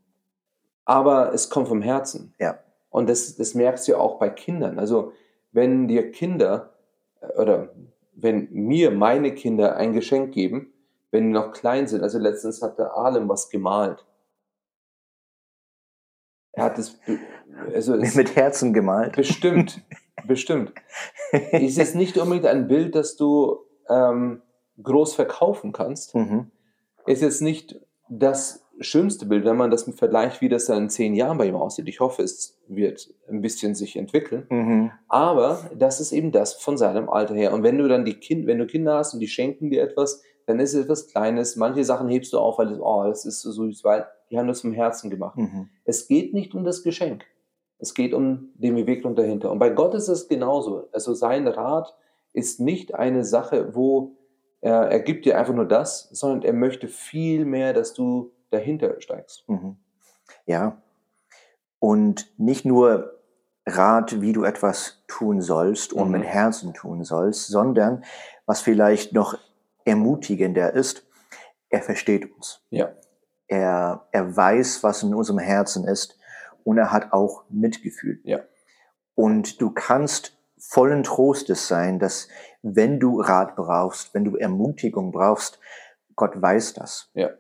aber 0.85 1.33
es 1.33 1.51
kommt 1.51 1.67
vom 1.69 1.83
Herzen. 1.83 2.35
Ja. 2.39 2.59
Und 2.97 3.11
das, 3.11 3.37
das 3.37 3.53
merkst 3.53 3.87
du 3.87 3.93
ja 3.93 3.99
auch 3.99 4.19
bei 4.19 4.31
Kindern. 4.31 4.79
Also 4.79 5.13
wenn 5.53 5.87
dir 5.87 6.11
Kinder 6.13 6.73
äh, 7.21 7.39
oder 7.39 7.75
wenn 8.15 8.51
mir 8.51 8.91
meine 8.91 9.35
Kinder 9.35 9.77
ein 9.77 9.93
Geschenk 9.93 10.33
geben, 10.33 10.73
wenn 11.11 11.25
die 11.25 11.33
noch 11.35 11.53
klein 11.53 11.87
sind, 11.89 12.03
also 12.03 12.19
letztens 12.19 12.63
hat 12.63 12.79
der 12.79 12.97
Alem 12.97 13.29
was 13.29 13.51
gemalt. 13.51 14.07
Er 16.53 16.65
hat 16.65 16.79
es, 16.79 16.99
also 17.75 17.97
es 17.97 18.15
Mit 18.15 18.35
Herzen 18.35 18.73
gemalt. 18.73 19.15
bestimmt, 19.15 19.83
bestimmt. 20.27 20.73
Ist 21.53 21.77
jetzt 21.77 21.97
nicht 21.97 22.17
unbedingt 22.17 22.47
ein 22.47 22.67
Bild, 22.67 22.95
das 22.95 23.17
du 23.17 23.59
ähm, 23.91 24.41
groß 24.83 25.17
verkaufen 25.17 25.73
kannst. 25.73 26.15
Mhm. 26.15 26.51
Ist 27.05 27.21
jetzt 27.21 27.43
nicht 27.43 27.79
das 28.09 28.66
schönste 28.81 29.27
Bild, 29.27 29.45
wenn 29.45 29.57
man 29.57 29.71
das 29.71 29.85
vergleicht, 29.95 30.41
wie 30.41 30.49
das 30.49 30.67
dann 30.67 30.85
in 30.85 30.89
zehn 30.91 31.15
Jahren 31.15 31.39
bei 31.39 31.47
ihm 31.47 31.57
aussieht. 31.57 31.89
Ich 31.89 32.01
hoffe, 32.01 32.23
es 32.23 32.59
wird 32.69 33.13
ein 33.29 33.41
bisschen 33.41 33.75
sich 33.75 33.97
entwickeln. 33.97 34.47
Mhm. 34.51 34.91
Aber 35.09 35.71
das 35.75 36.01
ist 36.01 36.13
eben 36.13 36.33
das 36.33 36.55
von 36.55 36.77
seinem 36.77 37.09
Alter 37.09 37.35
her. 37.35 37.53
Und 37.53 37.63
wenn 37.63 37.79
du 37.79 37.89
dann 37.89 38.05
die 38.05 38.15
kind, 38.15 38.47
wenn 38.47 38.59
du 38.59 38.67
Kinder 38.67 38.97
hast 38.99 39.15
und 39.15 39.21
die 39.21 39.29
schenken 39.29 39.71
dir 39.71 39.83
etwas, 39.83 40.23
dann 40.47 40.61
ist 40.61 40.75
es 40.75 40.85
etwas 40.85 41.09
Kleines. 41.09 41.57
Manche 41.57 41.85
Sachen 41.85 42.09
hebst 42.09 42.33
du 42.33 42.39
auf, 42.39 42.59
weil 42.59 42.69
das, 42.69 42.81
oh, 42.81 43.05
das 43.05 43.25
ist 43.25 43.43
so 43.43 43.51
süß, 43.51 43.83
weil 43.85 44.07
die 44.31 44.39
haben 44.39 44.49
das 44.49 44.61
vom 44.61 44.73
Herzen 44.73 45.11
gemacht. 45.11 45.37
Mhm. 45.37 45.69
Es 45.85 46.07
geht 46.07 46.35
nicht 46.35 46.55
um 46.55 46.65
das 46.65 46.83
Geschenk. 46.83 47.25
Es 47.79 47.95
geht 47.95 48.15
um 48.15 48.51
den 48.55 48.75
Beweggrund 48.75 49.19
dahinter. 49.19 49.51
Und 49.51 49.59
bei 49.59 49.71
Gott 49.71 49.95
ist 49.95 50.09
es 50.09 50.29
genauso. 50.29 50.89
Also 50.93 51.15
sein 51.15 51.47
Rat 51.47 51.95
ist 52.33 52.61
nicht 52.61 52.95
eine 52.95 53.25
Sache, 53.25 53.75
wo 53.75 54.17
er, 54.61 54.91
er 54.91 55.01
gibt 55.01 55.27
dir 55.27 55.39
einfach 55.39 55.55
nur 55.55 55.67
das, 55.67 56.09
sondern 56.13 56.43
er 56.43 56.53
möchte 56.53 56.89
viel 56.89 57.45
mehr, 57.45 57.73
dass 57.73 57.93
du 57.93 58.33
dahinter 58.51 59.01
steigst. 59.01 59.49
Mhm. 59.49 59.77
Ja. 60.47 60.81
Und 61.79 62.33
nicht 62.39 62.65
nur 62.65 63.13
Rat, 63.67 64.21
wie 64.21 64.33
du 64.33 64.45
etwas 64.45 65.03
tun 65.09 65.41
sollst 65.41 65.93
und 65.93 66.07
Mhm. 66.07 66.19
mit 66.19 66.25
Herzen 66.25 66.73
tun 66.75 67.05
sollst, 67.05 67.49
sondern 67.49 68.05
was 68.47 68.61
vielleicht 68.61 69.13
noch 69.13 69.39
ermutigender 69.85 70.73
ist, 70.73 71.05
er 71.69 71.83
versteht 71.83 72.33
uns. 72.35 72.63
Ja. 72.71 72.93
Er, 73.49 74.07
er 74.13 74.37
weiß, 74.37 74.83
was 74.83 75.03
in 75.03 75.15
unserem 75.15 75.39
Herzen 75.39 75.87
ist 75.87 76.19
und 76.65 76.79
er 76.79 76.93
hat 76.93 77.13
auch 77.13 77.45
Mitgefühl. 77.49 78.21
Ja. 78.25 78.41
Und 79.15 79.61
du 79.61 79.71
kannst 79.71 80.37
vollen 80.59 81.03
Trostes 81.03 81.69
sein, 81.69 81.99
dass 81.99 82.29
wenn 82.63 82.99
du 82.99 83.21
Rat 83.21 83.57
brauchst, 83.57 84.15
wenn 84.15 84.25
du 84.25 84.37
Ermutigung 84.37 85.13
brauchst, 85.13 85.61
Gott 86.17 86.41
weiß 86.41 86.75
das. 86.75 87.11
Ja. 87.15 87.31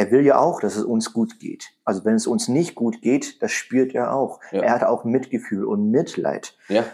Er 0.00 0.10
will 0.10 0.24
ja 0.24 0.38
auch, 0.38 0.60
dass 0.60 0.76
es 0.76 0.84
uns 0.84 1.12
gut 1.12 1.38
geht. 1.40 1.72
Also 1.84 2.06
wenn 2.06 2.14
es 2.14 2.26
uns 2.26 2.48
nicht 2.48 2.74
gut 2.74 3.02
geht, 3.02 3.42
das 3.42 3.52
spürt 3.52 3.94
er 3.94 4.14
auch. 4.14 4.40
Ja. 4.50 4.62
Er 4.62 4.72
hat 4.72 4.82
auch 4.82 5.04
Mitgefühl 5.04 5.62
und 5.66 5.90
Mitleid. 5.90 6.56
Ja. 6.68 6.86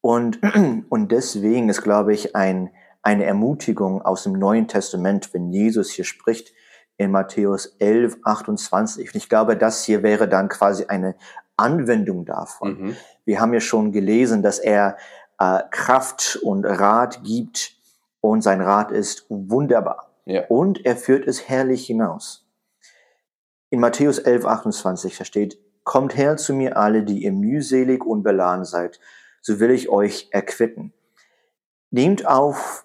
Und, 0.00 0.38
und 0.90 1.10
deswegen 1.10 1.68
ist, 1.68 1.82
glaube 1.82 2.14
ich, 2.14 2.36
ein, 2.36 2.70
eine 3.02 3.24
Ermutigung 3.24 4.00
aus 4.00 4.22
dem 4.22 4.34
Neuen 4.34 4.68
Testament, 4.68 5.34
wenn 5.34 5.50
Jesus 5.50 5.90
hier 5.90 6.04
spricht 6.04 6.52
in 6.98 7.10
Matthäus 7.10 7.74
11, 7.80 8.18
28. 8.22 9.08
Und 9.08 9.16
ich 9.16 9.28
glaube, 9.28 9.56
das 9.56 9.82
hier 9.82 10.04
wäre 10.04 10.28
dann 10.28 10.48
quasi 10.48 10.84
eine 10.84 11.16
Anwendung 11.56 12.24
davon. 12.24 12.80
Mhm. 12.80 12.96
Wir 13.24 13.40
haben 13.40 13.52
ja 13.52 13.58
schon 13.60 13.90
gelesen, 13.90 14.44
dass 14.44 14.60
er 14.60 14.98
äh, 15.40 15.62
Kraft 15.72 16.38
und 16.44 16.64
Rat 16.64 17.24
gibt 17.24 17.72
und 18.20 18.42
sein 18.42 18.60
Rat 18.60 18.92
ist 18.92 19.26
wunderbar. 19.28 20.07
Ja. 20.28 20.44
Und 20.48 20.84
er 20.84 20.94
führt 20.94 21.26
es 21.26 21.48
herrlich 21.48 21.86
hinaus. 21.86 22.46
In 23.70 23.80
Matthäus 23.80 24.18
11, 24.18 24.44
28, 24.44 25.16
da 25.16 25.24
steht, 25.24 25.58
Kommt 25.84 26.18
her 26.18 26.36
zu 26.36 26.52
mir 26.52 26.76
alle, 26.76 27.02
die 27.02 27.24
ihr 27.24 27.32
mühselig 27.32 28.04
und 28.04 28.22
beladen 28.22 28.66
seid, 28.66 29.00
so 29.40 29.58
will 29.58 29.70
ich 29.70 29.88
euch 29.88 30.28
erquicken. 30.32 30.92
Nehmt 31.90 32.26
auf, 32.26 32.84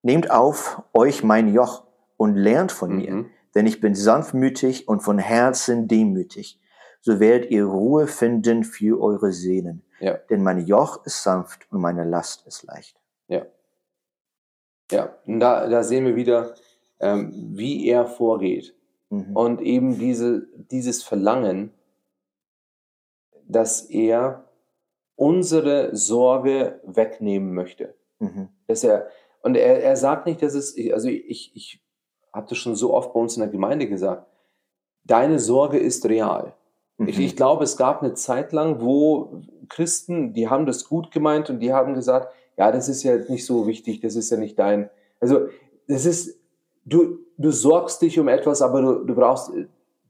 nehmt 0.00 0.30
auf 0.30 0.82
euch 0.94 1.22
mein 1.22 1.52
Joch 1.52 1.84
und 2.16 2.36
lernt 2.36 2.72
von 2.72 2.96
mir, 2.96 3.10
Mhm. 3.10 3.30
denn 3.54 3.66
ich 3.66 3.82
bin 3.82 3.94
sanftmütig 3.94 4.88
und 4.88 5.00
von 5.00 5.18
Herzen 5.18 5.88
demütig. 5.88 6.58
So 7.02 7.20
werdet 7.20 7.50
ihr 7.50 7.66
Ruhe 7.66 8.06
finden 8.06 8.64
für 8.64 8.98
eure 8.98 9.30
Seelen. 9.32 9.84
Ja. 10.00 10.14
Denn 10.30 10.42
mein 10.42 10.66
Joch 10.66 11.04
ist 11.04 11.22
sanft 11.22 11.70
und 11.70 11.82
meine 11.82 12.04
Last 12.04 12.46
ist 12.46 12.62
leicht. 12.62 12.98
Ja, 14.90 15.18
und 15.26 15.40
da, 15.40 15.68
da 15.68 15.82
sehen 15.84 16.06
wir 16.06 16.16
wieder, 16.16 16.54
ähm, 17.00 17.32
wie 17.56 17.86
er 17.88 18.06
vorgeht. 18.06 18.74
Mhm. 19.10 19.36
Und 19.36 19.60
eben 19.60 19.98
diese, 19.98 20.46
dieses 20.70 21.02
Verlangen, 21.02 21.72
dass 23.46 23.82
er 23.82 24.44
unsere 25.16 25.96
Sorge 25.96 26.80
wegnehmen 26.84 27.54
möchte. 27.54 27.94
Mhm. 28.18 28.48
Dass 28.66 28.84
er, 28.84 29.08
Und 29.42 29.56
er, 29.56 29.82
er 29.82 29.96
sagt 29.96 30.26
nicht, 30.26 30.42
dass 30.42 30.54
es, 30.54 30.76
also 30.92 31.08
ich, 31.08 31.54
ich 31.54 31.82
habe 32.32 32.46
das 32.48 32.58
schon 32.58 32.76
so 32.76 32.94
oft 32.94 33.12
bei 33.12 33.20
uns 33.20 33.36
in 33.36 33.40
der 33.40 33.50
Gemeinde 33.50 33.88
gesagt, 33.88 34.26
deine 35.04 35.38
Sorge 35.38 35.78
ist 35.78 36.06
real. 36.06 36.54
Mhm. 36.98 37.08
Ich, 37.08 37.18
ich 37.18 37.36
glaube, 37.36 37.64
es 37.64 37.76
gab 37.76 38.02
eine 38.02 38.14
Zeit 38.14 38.52
lang, 38.52 38.80
wo 38.80 39.42
Christen, 39.68 40.34
die 40.34 40.48
haben 40.48 40.66
das 40.66 40.84
gut 40.88 41.10
gemeint 41.10 41.50
und 41.50 41.60
die 41.60 41.72
haben 41.72 41.94
gesagt, 41.94 42.32
ja, 42.56 42.70
das 42.72 42.88
ist 42.88 43.02
ja 43.02 43.16
nicht 43.16 43.46
so 43.46 43.66
wichtig, 43.66 44.00
das 44.00 44.16
ist 44.16 44.30
ja 44.30 44.36
nicht 44.36 44.58
dein. 44.58 44.90
Also, 45.20 45.48
das 45.86 46.04
ist, 46.04 46.38
du, 46.88 47.18
du 47.36 47.50
sorgst 47.50 48.02
dich 48.02 48.18
um 48.18 48.28
etwas, 48.28 48.62
aber 48.62 48.80
du, 48.82 49.04
du 49.04 49.14
brauchst, 49.14 49.52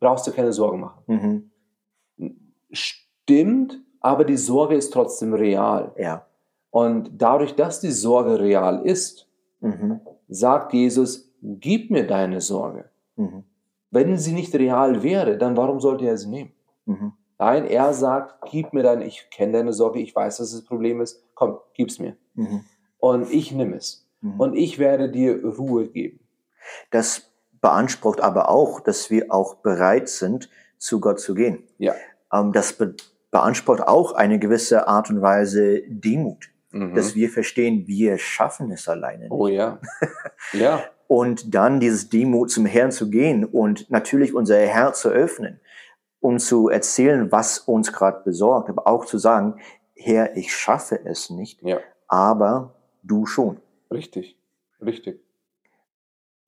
brauchst 0.00 0.26
dir 0.26 0.32
keine 0.32 0.52
Sorgen 0.52 0.80
machen. 0.80 1.02
Mhm. 1.06 2.30
Stimmt, 2.70 3.80
aber 4.00 4.25
die 4.25 4.37
Sorge 4.37 4.75
ist 4.75 4.92
trotzdem 4.92 5.35
real. 5.35 5.92
Ja. 5.97 6.26
Und 6.70 7.11
dadurch, 7.16 7.54
dass 7.54 7.80
die 7.80 7.90
Sorge 7.90 8.40
real 8.40 8.85
ist, 8.85 9.28
mhm. 9.61 10.00
sagt 10.28 10.73
Jesus, 10.73 11.32
gib 11.42 11.90
mir 11.90 12.06
deine 12.06 12.40
Sorge. 12.40 12.87
Mhm. 13.16 13.44
Wenn 13.90 14.16
sie 14.18 14.32
nicht 14.32 14.54
real 14.54 15.02
wäre, 15.02 15.38
dann 15.38 15.56
warum 15.56 15.80
sollte 15.80 16.06
er 16.06 16.18
sie 16.18 16.28
nehmen? 16.28 16.52
Mhm. 16.85 17.12
Nein, 17.38 17.66
er 17.66 17.94
sagt, 17.94 18.50
gib 18.50 18.73
mir 18.73 18.82
deine, 18.82 19.04
ich 19.06 19.28
kenne 19.30 19.52
deine 19.52 19.73
Sorge, 19.73 20.00
ich 20.00 20.14
weiß, 20.14 20.38
dass 20.38 20.52
das 20.52 20.64
Problem 20.64 21.00
ist, 21.00 21.23
komm, 21.35 21.58
gib's 21.75 21.99
mir. 21.99 22.16
Mhm. 22.35 22.64
Und 22.99 23.32
ich 23.32 23.52
nehme 23.52 23.76
es. 23.76 24.06
Mhm. 24.20 24.40
Und 24.40 24.54
ich 24.54 24.78
werde 24.78 25.08
dir 25.08 25.44
Ruhe 25.44 25.88
geben. 25.88 26.20
Das 26.90 27.30
beansprucht 27.60 28.20
aber 28.20 28.48
auch, 28.48 28.80
dass 28.80 29.10
wir 29.10 29.32
auch 29.32 29.56
bereit 29.56 30.08
sind, 30.08 30.48
zu 30.78 31.00
Gott 31.00 31.20
zu 31.20 31.34
gehen. 31.34 31.64
Ja. 31.78 31.94
Ähm, 32.32 32.52
das 32.52 32.72
be 32.72 32.94
beansprucht 33.30 33.82
auch 33.82 34.12
eine 34.12 34.38
gewisse 34.38 34.88
Art 34.88 35.10
und 35.10 35.20
Weise 35.20 35.82
Demut, 35.86 36.48
mhm. 36.70 36.94
dass 36.94 37.14
wir 37.14 37.28
verstehen, 37.28 37.86
wir 37.86 38.16
schaffen 38.16 38.70
es 38.70 38.88
alleine 38.88 39.24
nicht. 39.24 39.32
Oh 39.32 39.48
ja. 39.48 39.80
ja. 40.54 40.82
und 41.08 41.54
dann 41.54 41.78
dieses 41.78 42.08
Demut 42.08 42.50
zum 42.50 42.64
Herrn 42.64 42.90
zu 42.90 43.10
gehen 43.10 43.44
und 43.44 43.90
natürlich 43.90 44.34
unser 44.34 44.56
Herz 44.56 45.02
zu 45.02 45.10
öffnen, 45.10 45.60
um 46.20 46.38
zu 46.38 46.70
erzählen, 46.70 47.30
was 47.30 47.58
uns 47.58 47.92
gerade 47.92 48.22
besorgt, 48.24 48.70
aber 48.70 48.86
auch 48.86 49.04
zu 49.04 49.18
sagen, 49.18 49.60
Herr, 49.94 50.34
ich 50.34 50.56
schaffe 50.56 50.98
es 51.04 51.28
nicht, 51.28 51.62
ja. 51.62 51.80
aber 52.06 52.76
du 53.02 53.26
schon. 53.26 53.60
Richtig, 53.90 54.38
richtig. 54.80 55.20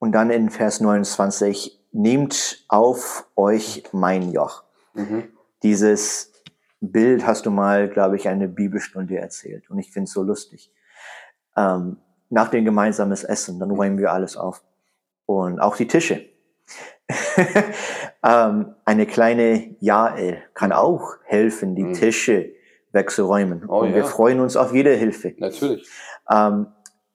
Und 0.01 0.13
dann 0.13 0.31
in 0.31 0.49
Vers 0.49 0.81
29, 0.81 1.79
nehmt 1.91 2.65
auf 2.69 3.27
euch 3.35 3.83
mein 3.91 4.31
Joch. 4.31 4.63
Mhm. 4.95 5.25
Dieses 5.61 6.33
Bild 6.79 7.27
hast 7.27 7.45
du 7.45 7.51
mal, 7.51 7.87
glaube 7.87 8.15
ich, 8.15 8.27
eine 8.27 8.47
Bibelstunde 8.47 9.19
erzählt. 9.19 9.69
Und 9.69 9.77
ich 9.77 9.91
finde 9.91 10.05
es 10.05 10.13
so 10.13 10.23
lustig. 10.23 10.71
Ähm, 11.55 11.97
nach 12.31 12.49
dem 12.49 12.65
gemeinsamen 12.65 13.11
Essen, 13.11 13.59
dann 13.59 13.69
räumen 13.69 13.99
wir 13.99 14.11
alles 14.11 14.37
auf. 14.37 14.63
Und 15.27 15.59
auch 15.59 15.77
die 15.77 15.87
Tische. 15.87 16.25
ähm, 18.23 18.73
eine 18.85 19.05
kleine 19.05 19.75
Jael 19.81 20.41
kann 20.55 20.71
auch 20.71 21.17
helfen, 21.25 21.75
die 21.75 21.83
mhm. 21.83 21.93
Tische 21.93 22.53
wegzuräumen. 22.91 23.69
Oh, 23.69 23.81
und 23.81 23.89
ja. 23.89 23.97
wir 23.97 24.05
freuen 24.05 24.39
uns 24.39 24.57
auf 24.57 24.73
jede 24.73 24.95
Hilfe. 24.95 25.35
Natürlich. 25.37 25.87
Ähm, 26.27 26.65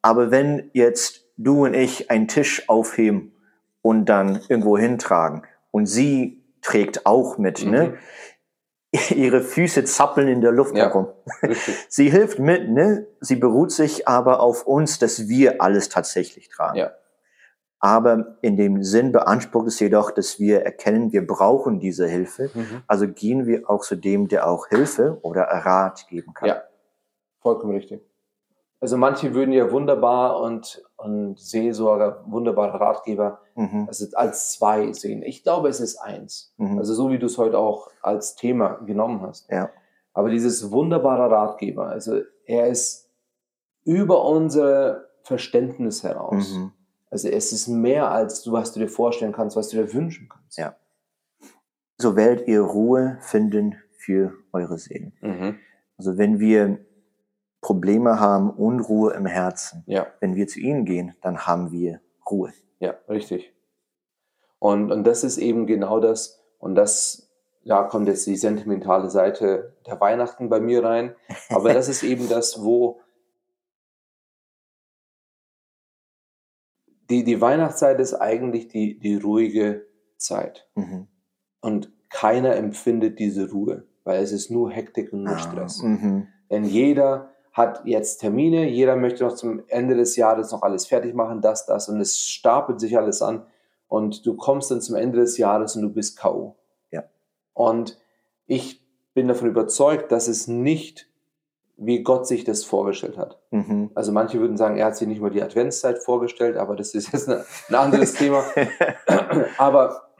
aber 0.02 0.30
wenn 0.30 0.70
jetzt 0.72 1.25
du 1.36 1.64
und 1.64 1.74
ich 1.74 2.10
einen 2.10 2.28
Tisch 2.28 2.68
aufheben 2.68 3.32
und 3.82 4.06
dann 4.06 4.40
irgendwo 4.48 4.78
hintragen 4.78 5.42
und 5.70 5.86
sie 5.86 6.42
trägt 6.62 7.06
auch 7.06 7.38
mit, 7.38 7.64
ne? 7.64 7.84
mhm. 7.84 7.92
ne? 7.92 7.98
Ihre 9.14 9.42
Füße 9.42 9.84
zappeln 9.84 10.28
in 10.28 10.40
der 10.40 10.52
Luft 10.52 10.76
ja, 10.76 10.86
herum. 10.86 11.08
sie 11.88 12.10
hilft 12.10 12.38
mit, 12.38 12.70
ne? 12.70 13.06
Sie 13.20 13.36
beruht 13.36 13.70
sich 13.70 14.08
aber 14.08 14.40
auf 14.40 14.66
uns, 14.66 14.98
dass 14.98 15.28
wir 15.28 15.60
alles 15.60 15.88
tatsächlich 15.88 16.48
tragen. 16.48 16.78
Ja. 16.78 16.92
Aber 17.78 18.38
in 18.40 18.56
dem 18.56 18.82
Sinn 18.82 19.12
beansprucht 19.12 19.66
es 19.66 19.78
jedoch, 19.80 20.10
dass 20.10 20.40
wir 20.40 20.62
erkennen, 20.62 21.12
wir 21.12 21.26
brauchen 21.26 21.78
diese 21.78 22.08
Hilfe. 22.08 22.50
Mhm. 22.54 22.82
Also 22.86 23.06
gehen 23.06 23.46
wir 23.46 23.68
auch 23.68 23.82
zu 23.82 23.96
dem, 23.96 24.28
der 24.28 24.48
auch 24.48 24.68
Hilfe 24.68 25.18
oder 25.22 25.42
Rat 25.42 26.06
geben 26.08 26.32
kann. 26.32 26.48
Ja, 26.48 26.62
vollkommen 27.40 27.74
richtig. 27.74 28.00
Also 28.80 28.96
manche 28.96 29.34
würden 29.34 29.52
ja 29.52 29.70
wunderbar 29.70 30.40
und, 30.40 30.82
und 30.96 31.38
Seelsorger, 31.38 32.24
wunderbare 32.26 32.80
Ratgeber, 32.80 33.40
mhm. 33.54 33.84
also 33.86 34.06
als 34.14 34.52
zwei 34.52 34.92
sehen. 34.92 35.22
Ich 35.22 35.42
glaube, 35.42 35.68
es 35.68 35.80
ist 35.80 35.96
eins. 35.98 36.54
Mhm. 36.56 36.78
Also 36.78 36.94
so 36.94 37.10
wie 37.10 37.18
du 37.18 37.26
es 37.26 37.38
heute 37.38 37.58
auch 37.58 37.90
als 38.02 38.34
Thema 38.34 38.74
genommen 38.86 39.22
hast. 39.22 39.50
Ja. 39.50 39.70
Aber 40.12 40.30
dieses 40.30 40.70
wunderbare 40.70 41.30
Ratgeber, 41.30 41.88
also 41.88 42.20
er 42.46 42.68
ist 42.68 43.10
über 43.84 44.24
unser 44.24 45.04
Verständnis 45.22 46.02
heraus. 46.02 46.54
Mhm. 46.54 46.72
Also 47.10 47.28
es 47.28 47.52
ist 47.52 47.68
mehr 47.68 48.10
als 48.10 48.42
du, 48.42 48.52
was 48.52 48.72
du 48.72 48.80
dir 48.80 48.88
vorstellen 48.88 49.32
kannst, 49.32 49.56
was 49.56 49.68
du 49.68 49.76
dir 49.76 49.92
wünschen 49.92 50.28
kannst. 50.28 50.58
Ja. 50.58 50.76
So 51.98 52.16
werdet 52.16 52.48
ihr 52.48 52.62
Ruhe 52.62 53.18
finden 53.20 53.76
für 53.96 54.32
eure 54.52 54.78
Seelen. 54.78 55.12
Mhm. 55.20 55.58
Also 55.98 56.18
wenn 56.18 56.38
wir 56.38 56.78
Probleme 57.66 58.20
haben, 58.20 58.50
Unruhe 58.50 59.14
im 59.14 59.26
Herzen, 59.26 59.82
ja. 59.88 60.06
wenn 60.20 60.36
wir 60.36 60.46
zu 60.46 60.60
ihnen 60.60 60.84
gehen, 60.84 61.16
dann 61.20 61.48
haben 61.48 61.72
wir 61.72 62.00
Ruhe. 62.30 62.52
Ja, 62.78 62.94
richtig. 63.08 63.52
Und, 64.60 64.92
und 64.92 65.04
das 65.04 65.24
ist 65.24 65.36
eben 65.36 65.66
genau 65.66 65.98
das, 65.98 66.40
und 66.60 66.76
das, 66.76 67.28
da 67.64 67.82
kommt 67.82 68.06
jetzt 68.06 68.24
die 68.24 68.36
sentimentale 68.36 69.10
Seite 69.10 69.74
der 69.84 70.00
Weihnachten 70.00 70.48
bei 70.48 70.60
mir 70.60 70.84
rein, 70.84 71.16
aber 71.48 71.74
das 71.74 71.88
ist 71.88 72.04
eben 72.04 72.28
das, 72.28 72.62
wo 72.62 73.00
die, 77.10 77.24
die 77.24 77.40
Weihnachtszeit 77.40 77.98
ist 77.98 78.14
eigentlich 78.14 78.68
die, 78.68 78.96
die 78.96 79.16
ruhige 79.16 79.86
Zeit. 80.18 80.68
Mhm. 80.76 81.08
Und 81.60 81.90
keiner 82.10 82.54
empfindet 82.54 83.18
diese 83.18 83.50
Ruhe, 83.50 83.88
weil 84.04 84.22
es 84.22 84.30
ist 84.30 84.52
nur 84.52 84.70
Hektik 84.70 85.12
und 85.12 85.24
nur 85.24 85.34
ah, 85.34 85.38
Stress. 85.40 85.82
Mhm. 85.82 86.28
Denn 86.48 86.62
jeder 86.62 87.32
hat 87.56 87.80
jetzt 87.86 88.18
Termine, 88.18 88.68
jeder 88.68 88.96
möchte 88.96 89.24
noch 89.24 89.34
zum 89.34 89.62
Ende 89.68 89.96
des 89.96 90.14
Jahres 90.16 90.52
noch 90.52 90.60
alles 90.60 90.86
fertig 90.86 91.14
machen, 91.14 91.40
das, 91.40 91.64
das, 91.64 91.88
und 91.88 91.98
es 92.02 92.20
stapelt 92.20 92.80
sich 92.80 92.98
alles 92.98 93.22
an. 93.22 93.46
Und 93.88 94.26
du 94.26 94.36
kommst 94.36 94.70
dann 94.70 94.82
zum 94.82 94.94
Ende 94.94 95.20
des 95.20 95.38
Jahres 95.38 95.74
und 95.74 95.82
du 95.82 95.88
bist 95.88 96.18
K.O. 96.18 96.56
Ja. 96.90 97.04
Und 97.54 97.98
ich 98.46 98.84
bin 99.14 99.26
davon 99.26 99.48
überzeugt, 99.48 100.12
dass 100.12 100.28
es 100.28 100.48
nicht 100.48 101.08
wie 101.78 102.02
Gott 102.02 102.26
sich 102.26 102.44
das 102.44 102.64
vorgestellt 102.64 103.16
hat. 103.16 103.38
Mhm. 103.50 103.90
Also 103.94 104.12
manche 104.12 104.38
würden 104.40 104.58
sagen, 104.58 104.76
er 104.76 104.86
hat 104.86 104.96
sich 104.96 105.08
nicht 105.08 105.20
mal 105.20 105.30
die 105.30 105.42
Adventszeit 105.42 105.98
vorgestellt, 105.98 106.56
aber 106.56 106.76
das 106.76 106.94
ist 106.94 107.12
jetzt 107.12 107.28
ein 107.28 107.74
anderes 107.74 108.14
Thema. 108.14 108.44
aber 109.58 110.10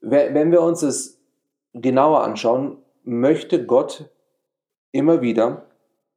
wenn 0.00 0.52
wir 0.52 0.62
uns 0.62 0.80
das 0.80 1.18
genauer 1.74 2.22
anschauen, 2.22 2.78
möchte 3.02 3.66
Gott 3.66 4.10
immer 4.92 5.20
wieder, 5.20 5.67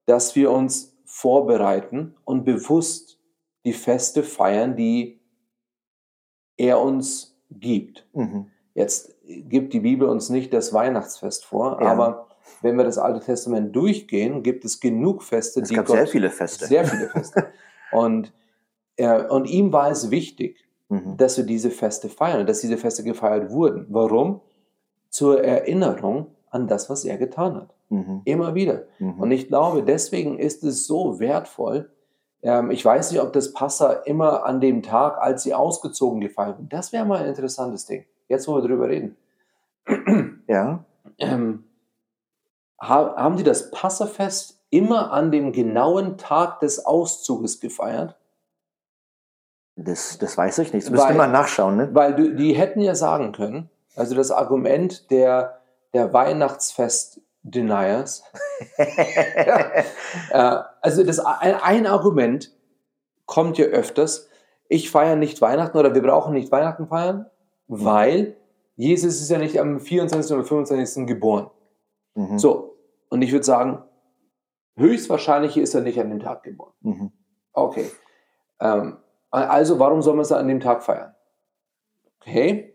dass 0.06 0.36
wir 0.36 0.52
uns 0.52 0.96
vorbereiten 1.06 2.16
und 2.26 2.46
bewusst 2.46 3.20
die 3.66 3.74
Feste 3.74 4.24
feiern, 4.24 4.76
die 4.76 5.20
er 6.58 6.80
uns 6.80 7.38
gibt. 7.50 8.08
Mhm. 8.14 8.48
Jetzt 8.74 9.16
gibt 9.26 9.74
die 9.74 9.82
Bibel 9.82 10.08
uns 10.08 10.30
nicht 10.30 10.54
das 10.54 10.74
Weihnachtsfest 10.74 11.46
vor, 11.46 11.82
ja. 11.82 11.92
aber 11.92 12.28
wenn 12.62 12.78
wir 12.78 12.84
das 12.84 12.98
Alte 12.98 13.20
Testament 13.20 13.76
durchgehen, 13.76 14.44
gibt 14.44 14.66
es 14.66 14.80
genug 14.80 15.24
Feste. 15.24 15.62
Es 15.62 15.70
die 15.70 15.76
gab 15.76 15.86
Gott, 15.86 15.98
sehr 15.98 16.08
viele 16.08 16.30
Feste. 16.30 16.66
Sehr 16.66 16.86
viele 16.86 17.10
Feste. 17.10 17.48
und, 17.92 18.34
äh, 18.96 19.24
und 19.26 19.46
ihm 19.46 19.74
war 19.74 19.92
es 19.92 20.12
wichtig, 20.12 20.66
mhm. 20.90 21.18
dass 21.18 21.38
wir 21.38 21.46
diese 21.46 21.72
Feste 21.72 22.10
feiern, 22.10 22.46
dass 22.46 22.62
diese 22.62 22.78
Feste 22.78 23.04
gefeiert 23.04 23.52
wurden. 23.52 23.86
Warum? 23.90 24.42
Zur 25.10 25.44
Erinnerung 25.44 26.28
an 26.52 26.68
das, 26.68 26.90
was 26.90 27.04
er 27.06 27.18
getan 27.18 27.56
hat. 27.56 27.74
Mhm. 27.90 28.22
Immer 28.26 28.54
wieder. 28.54 28.84
Mhm. 29.00 29.20
Und 29.20 29.32
ich 29.32 29.48
glaube, 29.48 29.84
deswegen 29.84 30.38
ist 30.38 30.64
es 30.64 30.86
so 30.86 31.20
wertvoll. 31.20 31.90
Ähm, 32.44 32.72
ich 32.72 32.84
weiß 32.86 33.12
nicht, 33.12 33.22
ob 33.22 33.34
das 33.34 33.54
Passa 33.54 33.92
immer 33.92 34.46
an 34.46 34.62
dem 34.62 34.84
Tag, 34.84 35.18
als 35.20 35.44
sie 35.44 35.54
ausgezogen 35.54 36.22
gefeiert 36.22 36.60
wird. 36.60 36.72
Das 36.72 36.94
wäre 36.94 37.06
mal 37.06 37.20
ein 37.20 37.28
interessantes 37.28 37.86
Ding. 37.86 38.06
Jetzt, 38.28 38.48
wo 38.48 38.56
wir 38.56 38.62
drüber 38.62 38.88
reden. 38.88 39.18
Ja. 40.48 40.86
Ähm, 41.18 41.64
haben 42.80 43.38
die 43.38 43.44
das 43.44 43.72
Passafest 43.72 44.60
immer 44.70 45.12
an 45.12 45.32
dem 45.32 45.52
genauen 45.52 46.18
Tag 46.18 46.60
des 46.60 46.86
Auszuges 46.86 47.60
gefeiert? 47.60 48.16
Das, 49.76 50.18
das 50.18 50.38
weiß 50.38 50.60
ich 50.60 50.74
nicht. 50.74 50.86
Das 50.86 50.92
müsste 50.92 51.14
man 51.14 51.32
nachschauen. 51.32 51.78
Ne? 51.78 51.90
Weil 51.94 52.16
du, 52.16 52.36
die 52.36 52.54
hätten 52.54 52.82
ja 52.82 52.96
sagen 52.96 53.32
können, 53.32 53.70
also 53.96 54.16
das 54.16 54.32
Argument 54.32 55.10
der, 55.12 55.61
der 55.94 56.14
Weihnachtsfest-Deniers, 56.14 58.24
ja, 60.32 60.70
also 60.82 61.04
das, 61.04 61.20
ein, 61.20 61.56
ein 61.56 61.88
Argument 61.88 62.56
kommt 63.26 63.58
ja 63.58 63.66
öfters, 63.66 64.30
ich 64.68 64.90
feiere 64.90 65.18
nicht 65.18 65.42
Weihnachten 65.42 65.78
oder 65.78 65.94
wir 65.94 66.02
brauchen 66.02 66.34
nicht 66.34 66.52
Weihnachten 66.52 66.88
feiern, 66.88 67.28
weil 67.68 68.38
Jesus 68.76 69.22
ist 69.22 69.30
ja 69.30 69.38
nicht 69.38 69.60
am 69.60 69.80
24. 69.80 70.34
oder 70.34 70.46
25. 70.46 71.06
geboren. 71.06 71.52
Mhm. 72.16 72.40
So, 72.40 72.76
und 73.10 73.22
ich 73.22 73.32
würde 73.32 73.46
sagen, 73.46 73.84
höchstwahrscheinlich 74.78 75.58
ist 75.58 75.76
er 75.76 75.82
nicht 75.82 76.00
an 76.00 76.10
dem 76.10 76.20
Tag 76.20 76.42
geboren. 76.44 76.74
Mhm. 76.82 77.12
Okay. 77.54 77.92
Ähm, 78.60 78.98
also 79.30 79.80
warum 79.80 80.02
soll 80.02 80.16
man 80.16 80.24
es 80.24 80.32
an 80.32 80.48
dem 80.48 80.60
Tag 80.60 80.84
feiern? 80.84 81.14
Okay, 82.22 82.74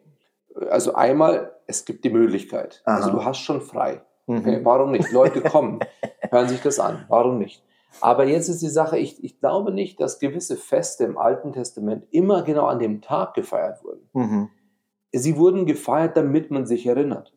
also 0.70 0.94
einmal, 0.94 1.55
es 1.66 1.84
gibt 1.84 2.04
die 2.04 2.10
Möglichkeit. 2.10 2.82
Aha. 2.84 2.96
Also 2.96 3.10
du 3.10 3.24
hast 3.24 3.38
schon 3.38 3.60
frei. 3.60 4.02
Mhm. 4.26 4.38
Okay, 4.38 4.60
warum 4.64 4.90
nicht? 4.92 5.10
Leute 5.12 5.40
kommen, 5.40 5.80
hören 6.30 6.48
sich 6.48 6.60
das 6.62 6.78
an. 6.80 7.04
Warum 7.08 7.38
nicht? 7.38 7.62
Aber 8.00 8.24
jetzt 8.26 8.48
ist 8.48 8.60
die 8.60 8.68
Sache, 8.68 8.98
ich, 8.98 9.22
ich 9.24 9.38
glaube 9.40 9.72
nicht, 9.72 10.00
dass 10.00 10.18
gewisse 10.18 10.56
Feste 10.56 11.04
im 11.04 11.16
Alten 11.16 11.52
Testament 11.52 12.04
immer 12.10 12.42
genau 12.42 12.66
an 12.66 12.78
dem 12.78 13.00
Tag 13.00 13.34
gefeiert 13.34 13.82
wurden. 13.84 14.08
Mhm. 14.12 14.48
Sie 15.12 15.36
wurden 15.38 15.64
gefeiert, 15.64 16.16
damit 16.16 16.50
man 16.50 16.66
sich 16.66 16.86
erinnert. 16.86 17.32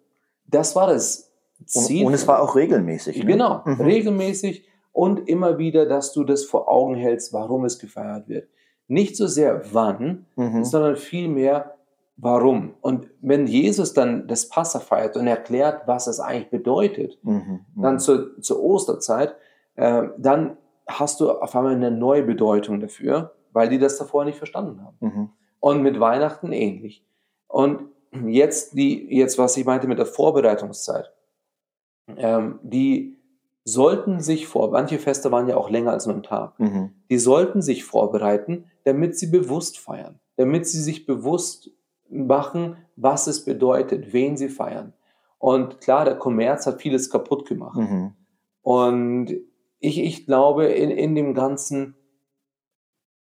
Das 0.47 0.75
war 0.75 0.87
das 0.87 1.31
Ziel. 1.65 2.01
Und, 2.01 2.07
und 2.07 2.13
es 2.13 2.27
war 2.27 2.41
auch 2.41 2.55
regelmäßig. 2.55 3.19
Ne? 3.19 3.25
Genau, 3.25 3.61
Mhm. 3.65 3.81
regelmäßig 3.81 4.67
und 4.91 5.29
immer 5.29 5.57
wieder, 5.59 5.85
dass 5.85 6.11
du 6.11 6.23
das 6.23 6.43
vor 6.43 6.67
Augen 6.67 6.95
hältst, 6.95 7.31
warum 7.31 7.63
es 7.63 7.79
gefeiert 7.79 8.27
wird. 8.27 8.49
Nicht 8.87 9.15
so 9.15 9.27
sehr 9.27 9.61
wann, 9.73 10.25
Mhm. 10.35 10.63
sondern 10.65 10.97
vielmehr 10.97 11.75
warum. 12.21 12.73
Und 12.81 13.07
wenn 13.21 13.47
Jesus 13.47 13.93
dann 13.93 14.27
das 14.27 14.49
Passa 14.49 14.79
feiert 14.79 15.15
und 15.17 15.27
erklärt, 15.27 15.87
was 15.87 16.07
es 16.07 16.19
eigentlich 16.19 16.49
bedeutet, 16.49 17.17
Mhm. 17.23 17.61
Mhm. 17.75 17.81
dann 17.81 17.99
zur, 17.99 18.39
zur 18.41 18.61
Osterzeit, 18.61 19.35
äh, 19.75 20.03
dann 20.17 20.57
hast 20.87 21.19
du 21.21 21.31
auf 21.31 21.55
einmal 21.55 21.75
eine 21.75 21.91
neue 21.91 22.23
Bedeutung 22.23 22.79
dafür, 22.79 23.35
weil 23.53 23.69
die 23.69 23.77
das 23.79 23.97
davor 23.97 24.25
nicht 24.25 24.37
verstanden 24.37 24.83
haben. 24.83 24.97
Mhm. 24.99 25.29
Und 25.59 25.81
mit 25.81 25.99
Weihnachten 25.99 26.51
ähnlich. 26.51 27.03
Und 27.47 27.83
jetzt, 28.27 28.73
die, 28.77 29.07
jetzt 29.15 29.37
was 29.37 29.55
ich 29.57 29.65
meinte 29.65 29.87
mit 29.87 29.99
der 29.99 30.05
Vorbereitungszeit, 30.05 31.11
ähm, 32.17 32.59
die 32.63 33.17
sollten 33.65 34.19
sich 34.19 34.47
vor, 34.47 34.71
manche 34.71 34.97
Feste 34.97 35.31
waren 35.31 35.47
ja 35.47 35.55
auch 35.57 35.69
länger 35.69 35.91
als 35.91 36.07
nur 36.07 36.15
ein 36.15 36.23
Tag, 36.23 36.59
Mhm. 36.59 36.91
die 37.09 37.19
sollten 37.19 37.61
sich 37.61 37.83
vorbereiten, 37.83 38.65
damit 38.83 39.17
sie 39.17 39.27
bewusst 39.27 39.77
feiern, 39.77 40.19
damit 40.37 40.65
sie 40.67 40.81
sich 40.81 41.05
bewusst 41.05 41.69
machen, 42.09 42.77
was 42.95 43.27
es 43.27 43.45
bedeutet, 43.45 44.13
wen 44.13 44.37
sie 44.37 44.49
feiern. 44.49 44.93
Und 45.37 45.79
klar, 45.81 46.05
der 46.05 46.15
Kommerz 46.15 46.65
hat 46.67 46.81
vieles 46.81 47.09
kaputt 47.09 47.47
gemacht. 47.47 47.77
Mhm. 47.77 48.13
Und 48.61 49.31
ich, 49.79 49.99
ich 49.99 50.25
glaube, 50.25 50.65
in, 50.65 50.91
in 50.91 51.15
dem 51.15 51.33
Ganzen, 51.33 51.95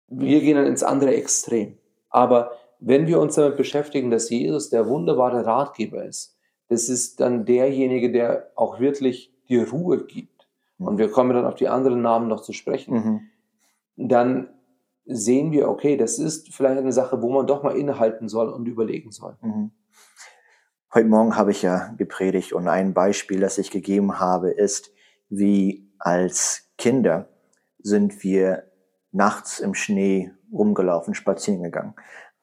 wir 0.08 0.40
gehen 0.40 0.56
dann 0.56 0.66
ins 0.66 0.82
andere 0.82 1.14
Extrem. 1.14 1.78
Aber 2.10 2.52
wenn 2.78 3.06
wir 3.06 3.20
uns 3.20 3.36
damit 3.36 3.56
beschäftigen, 3.56 4.10
dass 4.10 4.28
Jesus 4.28 4.68
der 4.68 4.86
wunderbare 4.86 5.46
Ratgeber 5.46 6.04
ist, 6.04 6.36
das 6.68 6.88
ist 6.88 7.20
dann 7.20 7.44
derjenige, 7.44 8.12
der 8.12 8.50
auch 8.54 8.80
wirklich 8.80 9.32
die 9.48 9.58
Ruhe 9.58 10.04
gibt. 10.04 10.46
Und 10.78 10.98
wir 10.98 11.10
kommen 11.10 11.34
dann 11.34 11.46
auf 11.46 11.54
die 11.54 11.68
anderen 11.68 12.02
Namen 12.02 12.28
noch 12.28 12.42
zu 12.42 12.52
sprechen. 12.52 12.94
Mhm. 12.94 14.08
Dann 14.08 14.48
sehen 15.06 15.52
wir, 15.52 15.68
okay, 15.68 15.96
das 15.96 16.18
ist 16.18 16.54
vielleicht 16.54 16.78
eine 16.78 16.92
Sache, 16.92 17.22
wo 17.22 17.30
man 17.30 17.46
doch 17.46 17.62
mal 17.62 17.76
innehalten 17.76 18.28
soll 18.28 18.48
und 18.48 18.66
überlegen 18.66 19.10
soll. 19.10 19.36
Mhm. 19.42 19.70
Heute 20.92 21.08
Morgen 21.08 21.36
habe 21.36 21.50
ich 21.50 21.62
ja 21.62 21.92
gepredigt 21.98 22.52
und 22.52 22.68
ein 22.68 22.94
Beispiel, 22.94 23.40
das 23.40 23.58
ich 23.58 23.70
gegeben 23.70 24.20
habe, 24.20 24.50
ist, 24.50 24.92
wie 25.28 25.90
als 25.98 26.70
Kinder 26.78 27.28
sind 27.78 28.22
wir 28.22 28.70
nachts 29.10 29.60
im 29.60 29.74
Schnee 29.74 30.32
rumgelaufen, 30.52 31.14
spazieren 31.14 31.62
gegangen. 31.62 31.94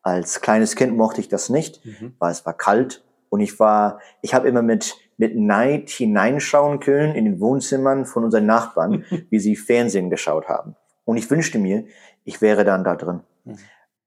Als 0.01 0.41
kleines 0.41 0.75
Kind 0.75 0.97
mochte 0.97 1.21
ich 1.21 1.29
das 1.29 1.49
nicht, 1.49 1.81
weil 2.19 2.31
es 2.31 2.45
war 2.45 2.53
kalt 2.53 3.03
und 3.29 3.39
ich 3.39 3.59
war, 3.59 3.99
ich 4.21 4.33
habe 4.33 4.47
immer 4.47 4.61
mit 4.61 4.95
mit 5.21 5.37
Neid 5.37 5.91
hineinschauen 5.91 6.79
können 6.79 7.13
in 7.13 7.25
den 7.25 7.39
Wohnzimmern 7.39 8.07
von 8.07 8.23
unseren 8.23 8.47
Nachbarn, 8.47 9.05
wie 9.29 9.39
sie 9.39 9.55
Fernsehen 9.55 10.09
geschaut 10.09 10.49
haben. 10.49 10.75
Und 11.05 11.17
ich 11.17 11.29
wünschte 11.29 11.59
mir, 11.59 11.85
ich 12.23 12.41
wäre 12.41 12.63
dann 12.63 12.83
da 12.83 12.95
drin. 12.95 13.21
Mhm. 13.45 13.57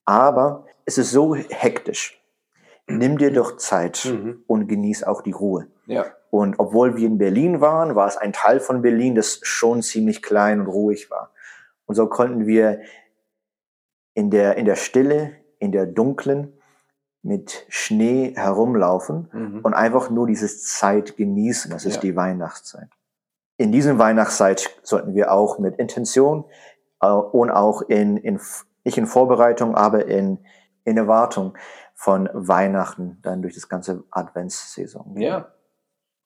Aber 0.04 0.66
es 0.84 0.98
ist 0.98 1.10
so 1.10 1.34
hektisch. 1.34 2.20
Nimm 2.86 3.16
dir 3.18 3.32
doch 3.32 3.56
Zeit 3.56 4.04
Mhm. 4.04 4.44
und 4.46 4.66
genieß 4.68 5.04
auch 5.04 5.22
die 5.22 5.32
Ruhe. 5.32 5.66
Ja, 5.86 6.06
Und 6.30 6.58
obwohl 6.58 6.96
wir 6.96 7.06
in 7.06 7.16
Berlin 7.18 7.60
waren, 7.60 7.94
war 7.94 8.08
es 8.08 8.16
ein 8.16 8.32
Teil 8.32 8.58
von 8.60 8.82
Berlin, 8.82 9.14
das 9.14 9.38
schon 9.42 9.82
ziemlich 9.82 10.22
klein 10.22 10.60
und 10.60 10.66
ruhig 10.66 11.10
war. 11.10 11.30
Und 11.86 11.94
so 11.94 12.06
konnten 12.08 12.46
wir 12.46 12.80
in 14.14 14.30
der, 14.30 14.56
in 14.56 14.64
der 14.64 14.76
Stille, 14.76 15.32
in 15.58 15.72
der 15.72 15.86
dunklen, 15.86 16.52
mit 17.22 17.64
Schnee 17.68 18.34
herumlaufen 18.36 19.30
mhm. 19.32 19.60
und 19.62 19.72
einfach 19.74 20.10
nur 20.10 20.26
diese 20.26 20.46
Zeit 20.48 21.16
genießen. 21.16 21.70
Das 21.70 21.84
ist 21.86 21.96
Ja. 21.96 22.00
die 22.02 22.16
Weihnachtszeit. 22.16 22.88
In 23.56 23.72
diesem 23.72 23.98
Weihnachtszeit 23.98 24.68
sollten 24.82 25.14
wir 25.14 25.32
auch 25.32 25.58
mit 25.58 25.76
Intention 25.76 26.44
und 27.12 27.50
auch 27.50 27.82
in, 27.82 28.16
in, 28.16 28.40
nicht 28.84 28.98
in 28.98 29.06
Vorbereitung, 29.06 29.74
aber 29.74 30.06
in, 30.06 30.38
in 30.84 30.96
Erwartung 30.96 31.56
von 31.94 32.28
Weihnachten 32.32 33.18
dann 33.22 33.42
durch 33.42 33.54
das 33.54 33.68
ganze 33.68 34.04
Adventssaison. 34.10 35.16
ja. 35.20 35.50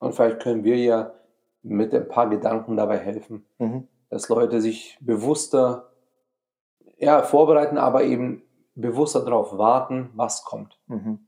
Und 0.01 0.15
vielleicht 0.15 0.41
können 0.41 0.63
wir 0.63 0.77
ja 0.77 1.11
mit 1.65 1.93
ein 1.93 2.07
paar 2.07 2.29
Gedanken 2.31 2.77
dabei 2.77 2.99
helfen. 2.99 3.45
Mhm. 3.59 3.89
dass 4.11 4.29
Leute 4.29 4.61
sich 4.61 4.97
bewusster 5.01 5.91
ja, 6.99 7.23
vorbereiten, 7.23 7.79
aber 7.79 8.05
eben 8.05 8.43
bewusster 8.77 9.25
darauf 9.25 9.59
warten, 9.59 10.11
was 10.15 10.45
kommt. 10.45 10.79
Mhm. 10.87 11.19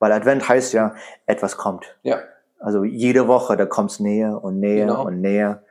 Weil 0.00 0.10
Advent 0.12 0.48
heißt 0.48 0.72
ja, 0.72 0.94
etwas 1.26 1.56
kommt. 1.56 1.96
Ja, 2.02 2.18
Also 2.58 2.82
jede 2.84 3.28
Woche, 3.28 3.56
da 3.56 3.66
kommt 3.66 3.92
es 3.92 4.00
näher 4.00 4.42
und 4.42 4.58
näher 4.58 4.86
Genau. 4.88 5.06
und 5.06 5.20
näher. 5.20 5.62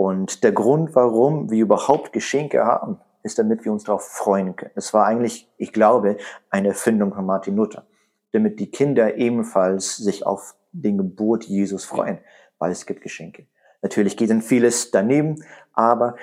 Und 0.00 0.44
der 0.44 0.52
Grund, 0.52 0.94
warum 0.94 1.50
wir 1.50 1.60
überhaupt 1.62 2.14
Geschenke 2.14 2.64
haben, 2.64 2.98
ist, 3.22 3.38
damit 3.38 3.66
wir 3.66 3.72
uns 3.72 3.84
darauf 3.84 4.02
freuen 4.08 4.56
können. 4.56 4.70
Es 4.74 4.94
war 4.94 5.04
eigentlich, 5.04 5.46
ich 5.58 5.74
glaube, 5.74 6.16
eine 6.48 6.68
Erfindung 6.68 7.12
von 7.12 7.26
Martin 7.26 7.54
Luther, 7.54 7.84
damit 8.32 8.60
die 8.60 8.70
Kinder 8.70 9.16
ebenfalls 9.18 9.98
sich 9.98 10.24
auf 10.24 10.54
den 10.72 10.96
Geburt 10.96 11.44
Jesus 11.44 11.84
freuen, 11.84 12.18
weil 12.58 12.72
es 12.72 12.86
gibt 12.86 13.02
Geschenke. 13.02 13.46
Natürlich 13.82 14.16
geht 14.16 14.30
dann 14.30 14.40
vieles 14.40 14.90
daneben, 14.90 15.44
aber 15.74 16.16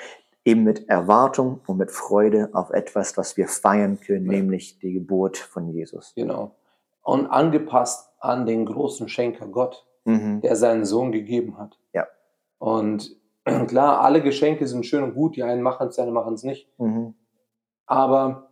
eben 0.43 0.63
mit 0.63 0.89
Erwartung 0.89 1.61
und 1.67 1.77
mit 1.77 1.91
Freude 1.91 2.49
auf 2.53 2.71
etwas, 2.71 3.15
was 3.15 3.37
wir 3.37 3.47
feiern 3.47 3.99
können, 3.99 4.25
Ja. 4.25 4.31
nämlich 4.31 4.79
die 4.79 4.93
Geburt 4.93 5.37
von 5.37 5.69
Jesus. 5.69 6.13
genau. 6.15 6.55
Und 7.03 7.27
angepasst 7.27 8.09
an 8.19 8.47
den 8.47 8.65
großen 8.65 9.07
Schenker 9.07 9.45
Gott, 9.45 9.85
Mhm. 10.03 10.41
der 10.41 10.55
seinen 10.55 10.83
Sohn 10.83 11.11
gegeben 11.11 11.59
hat. 11.59 11.77
Ja. 11.93 12.07
Und 12.57 13.15
klar, 13.67 14.01
alle 14.01 14.21
Geschenke 14.21 14.67
sind 14.67 14.85
schön 14.85 15.03
und 15.03 15.13
gut, 15.15 15.35
die 15.35 15.43
einen 15.43 15.61
machen 15.61 15.87
es, 15.87 15.95
die 15.95 16.01
anderen 16.01 16.15
machen 16.15 16.33
es 16.33 16.43
nicht. 16.43 16.69
Mhm. 16.79 17.13
Aber 17.85 18.49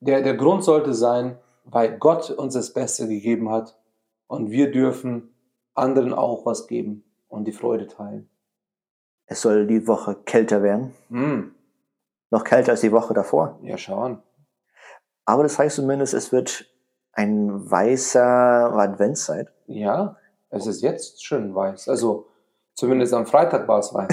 der, 0.00 0.22
der 0.22 0.36
Grund 0.36 0.64
sollte 0.64 0.94
sein, 0.94 1.38
weil 1.64 1.98
Gott 1.98 2.30
uns 2.30 2.54
das 2.54 2.72
Beste 2.72 3.08
gegeben 3.08 3.50
hat 3.50 3.78
und 4.26 4.50
wir 4.50 4.70
dürfen 4.70 5.34
anderen 5.74 6.12
auch 6.14 6.46
was 6.46 6.66
geben 6.66 7.04
und 7.28 7.44
die 7.44 7.52
Freude 7.52 7.86
teilen. 7.86 8.28
Es 9.26 9.42
soll 9.42 9.66
die 9.66 9.86
Woche 9.86 10.14
kälter 10.24 10.62
werden. 10.62 10.94
Hm, 11.10 11.54
Noch 12.30 12.44
kälter 12.44 12.72
als 12.72 12.80
die 12.80 12.92
Woche 12.92 13.12
davor. 13.14 13.58
ja, 13.62 13.76
schau 13.76 14.00
an. 14.00 14.22
Aber 15.26 15.42
das 15.42 15.58
heißt 15.58 15.76
zumindest, 15.76 16.14
es 16.14 16.32
wird 16.32 16.64
ein 17.12 17.70
weißer 17.70 18.72
Adventszeit. 18.72 19.52
Ja, 19.66 20.16
es 20.48 20.66
ist 20.66 20.80
jetzt 20.80 21.22
schön 21.22 21.54
weiß. 21.54 21.88
Also 21.90 22.27
zumindest 22.78 23.12
am 23.12 23.26
Freitag 23.26 23.66
war 23.68 23.80
es 23.80 23.92
weiß. 23.92 24.08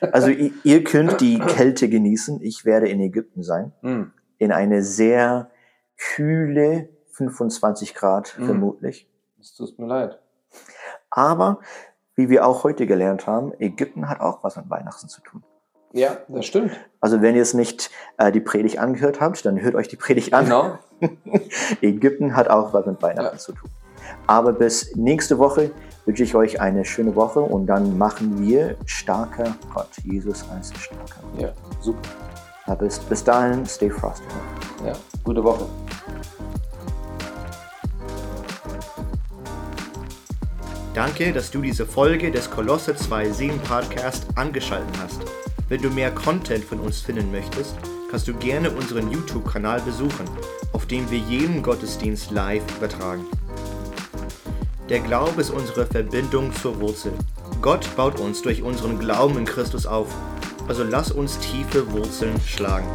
Also 0.12 0.28
ihr 0.28 0.84
könnt 0.84 1.20
die 1.20 1.38
Kälte 1.38 1.88
genießen. 1.88 2.40
Ich 2.42 2.64
werde 2.64 2.88
in 2.88 3.00
Ägypten 3.00 3.42
sein. 3.42 3.72
Hm, 3.82 4.12
In 4.38 4.52
eine 4.52 4.82
sehr 4.82 5.50
kühle 5.96 6.88
25 7.12 7.94
Grad 7.94 8.34
Mhm. 8.38 8.46
vermutlich. 8.46 9.08
Es 9.40 9.54
tut 9.54 9.78
mir 9.78 9.86
leid. 9.86 10.18
Aber 11.10 11.60
wie 12.16 12.28
wir 12.30 12.46
auch 12.46 12.64
heute 12.64 12.86
gelernt 12.86 13.26
haben, 13.26 13.52
Ägypten 13.58 14.08
hat 14.08 14.20
auch 14.20 14.42
was 14.42 14.56
mit 14.56 14.70
Weihnachten 14.70 15.08
zu 15.08 15.20
tun. 15.20 15.44
Ja, 15.92 16.16
das 16.28 16.46
stimmt. 16.46 16.72
Also 17.00 17.22
wenn 17.22 17.36
ihr 17.36 17.42
es 17.42 17.54
nicht 17.54 17.90
äh, 18.18 18.32
die 18.32 18.40
Predigt 18.40 18.78
angehört 18.78 19.20
habt, 19.20 19.44
dann 19.46 19.60
hört 19.60 19.74
euch 19.76 19.88
die 19.88 19.96
Predigt 19.96 20.32
an. 20.32 20.44
Genau. 20.46 20.78
Ägypten 21.82 22.34
hat 22.34 22.48
auch 22.48 22.72
was 22.72 22.86
mit 22.86 23.00
Weihnachten 23.02 23.36
Ja. 23.36 23.38
zu 23.38 23.52
tun. 23.52 23.70
Aber 24.26 24.52
bis 24.52 24.96
nächste 24.96 25.38
Woche 25.38 25.70
wünsche 26.06 26.22
ich 26.22 26.34
euch 26.34 26.60
eine 26.60 26.84
schöne 26.84 27.14
Woche 27.16 27.40
und 27.40 27.66
dann 27.66 27.96
machen 27.96 28.40
wir 28.42 28.76
starker 28.86 29.56
Gott, 29.72 29.88
Jesus 30.04 30.44
als 30.50 30.72
starker. 30.74 31.22
Gott. 31.32 31.42
Ja, 31.42 31.52
super. 31.80 32.76
Bis, 32.78 32.98
bis 32.98 33.22
dahin, 33.22 33.66
stay 33.66 33.90
frosty. 33.90 34.24
Ja, 34.86 34.94
gute 35.22 35.44
Woche. 35.44 35.66
Danke, 40.94 41.32
dass 41.32 41.50
du 41.50 41.60
diese 41.60 41.84
Folge 41.86 42.30
des 42.30 42.50
Kolosse 42.50 42.92
2.7 42.92 43.58
Podcast 43.58 44.26
angeschaltet 44.36 44.94
hast. 45.02 45.20
Wenn 45.68 45.82
du 45.82 45.90
mehr 45.90 46.12
Content 46.12 46.64
von 46.64 46.78
uns 46.78 47.00
finden 47.00 47.32
möchtest, 47.32 47.74
kannst 48.10 48.28
du 48.28 48.34
gerne 48.34 48.70
unseren 48.70 49.10
YouTube-Kanal 49.10 49.80
besuchen, 49.80 50.24
auf 50.72 50.86
dem 50.86 51.10
wir 51.10 51.18
jeden 51.18 51.62
Gottesdienst 51.62 52.30
live 52.30 52.62
übertragen. 52.76 53.26
Der 54.90 55.00
Glaube 55.00 55.40
ist 55.40 55.48
unsere 55.48 55.86
Verbindung 55.86 56.52
zur 56.52 56.78
Wurzel. 56.78 57.12
Gott 57.62 57.88
baut 57.96 58.20
uns 58.20 58.42
durch 58.42 58.62
unseren 58.62 58.98
Glauben 58.98 59.38
in 59.38 59.46
Christus 59.46 59.86
auf. 59.86 60.08
Also 60.68 60.84
lass 60.84 61.10
uns 61.10 61.38
tiefe 61.38 61.90
Wurzeln 61.90 62.38
schlagen. 62.46 62.86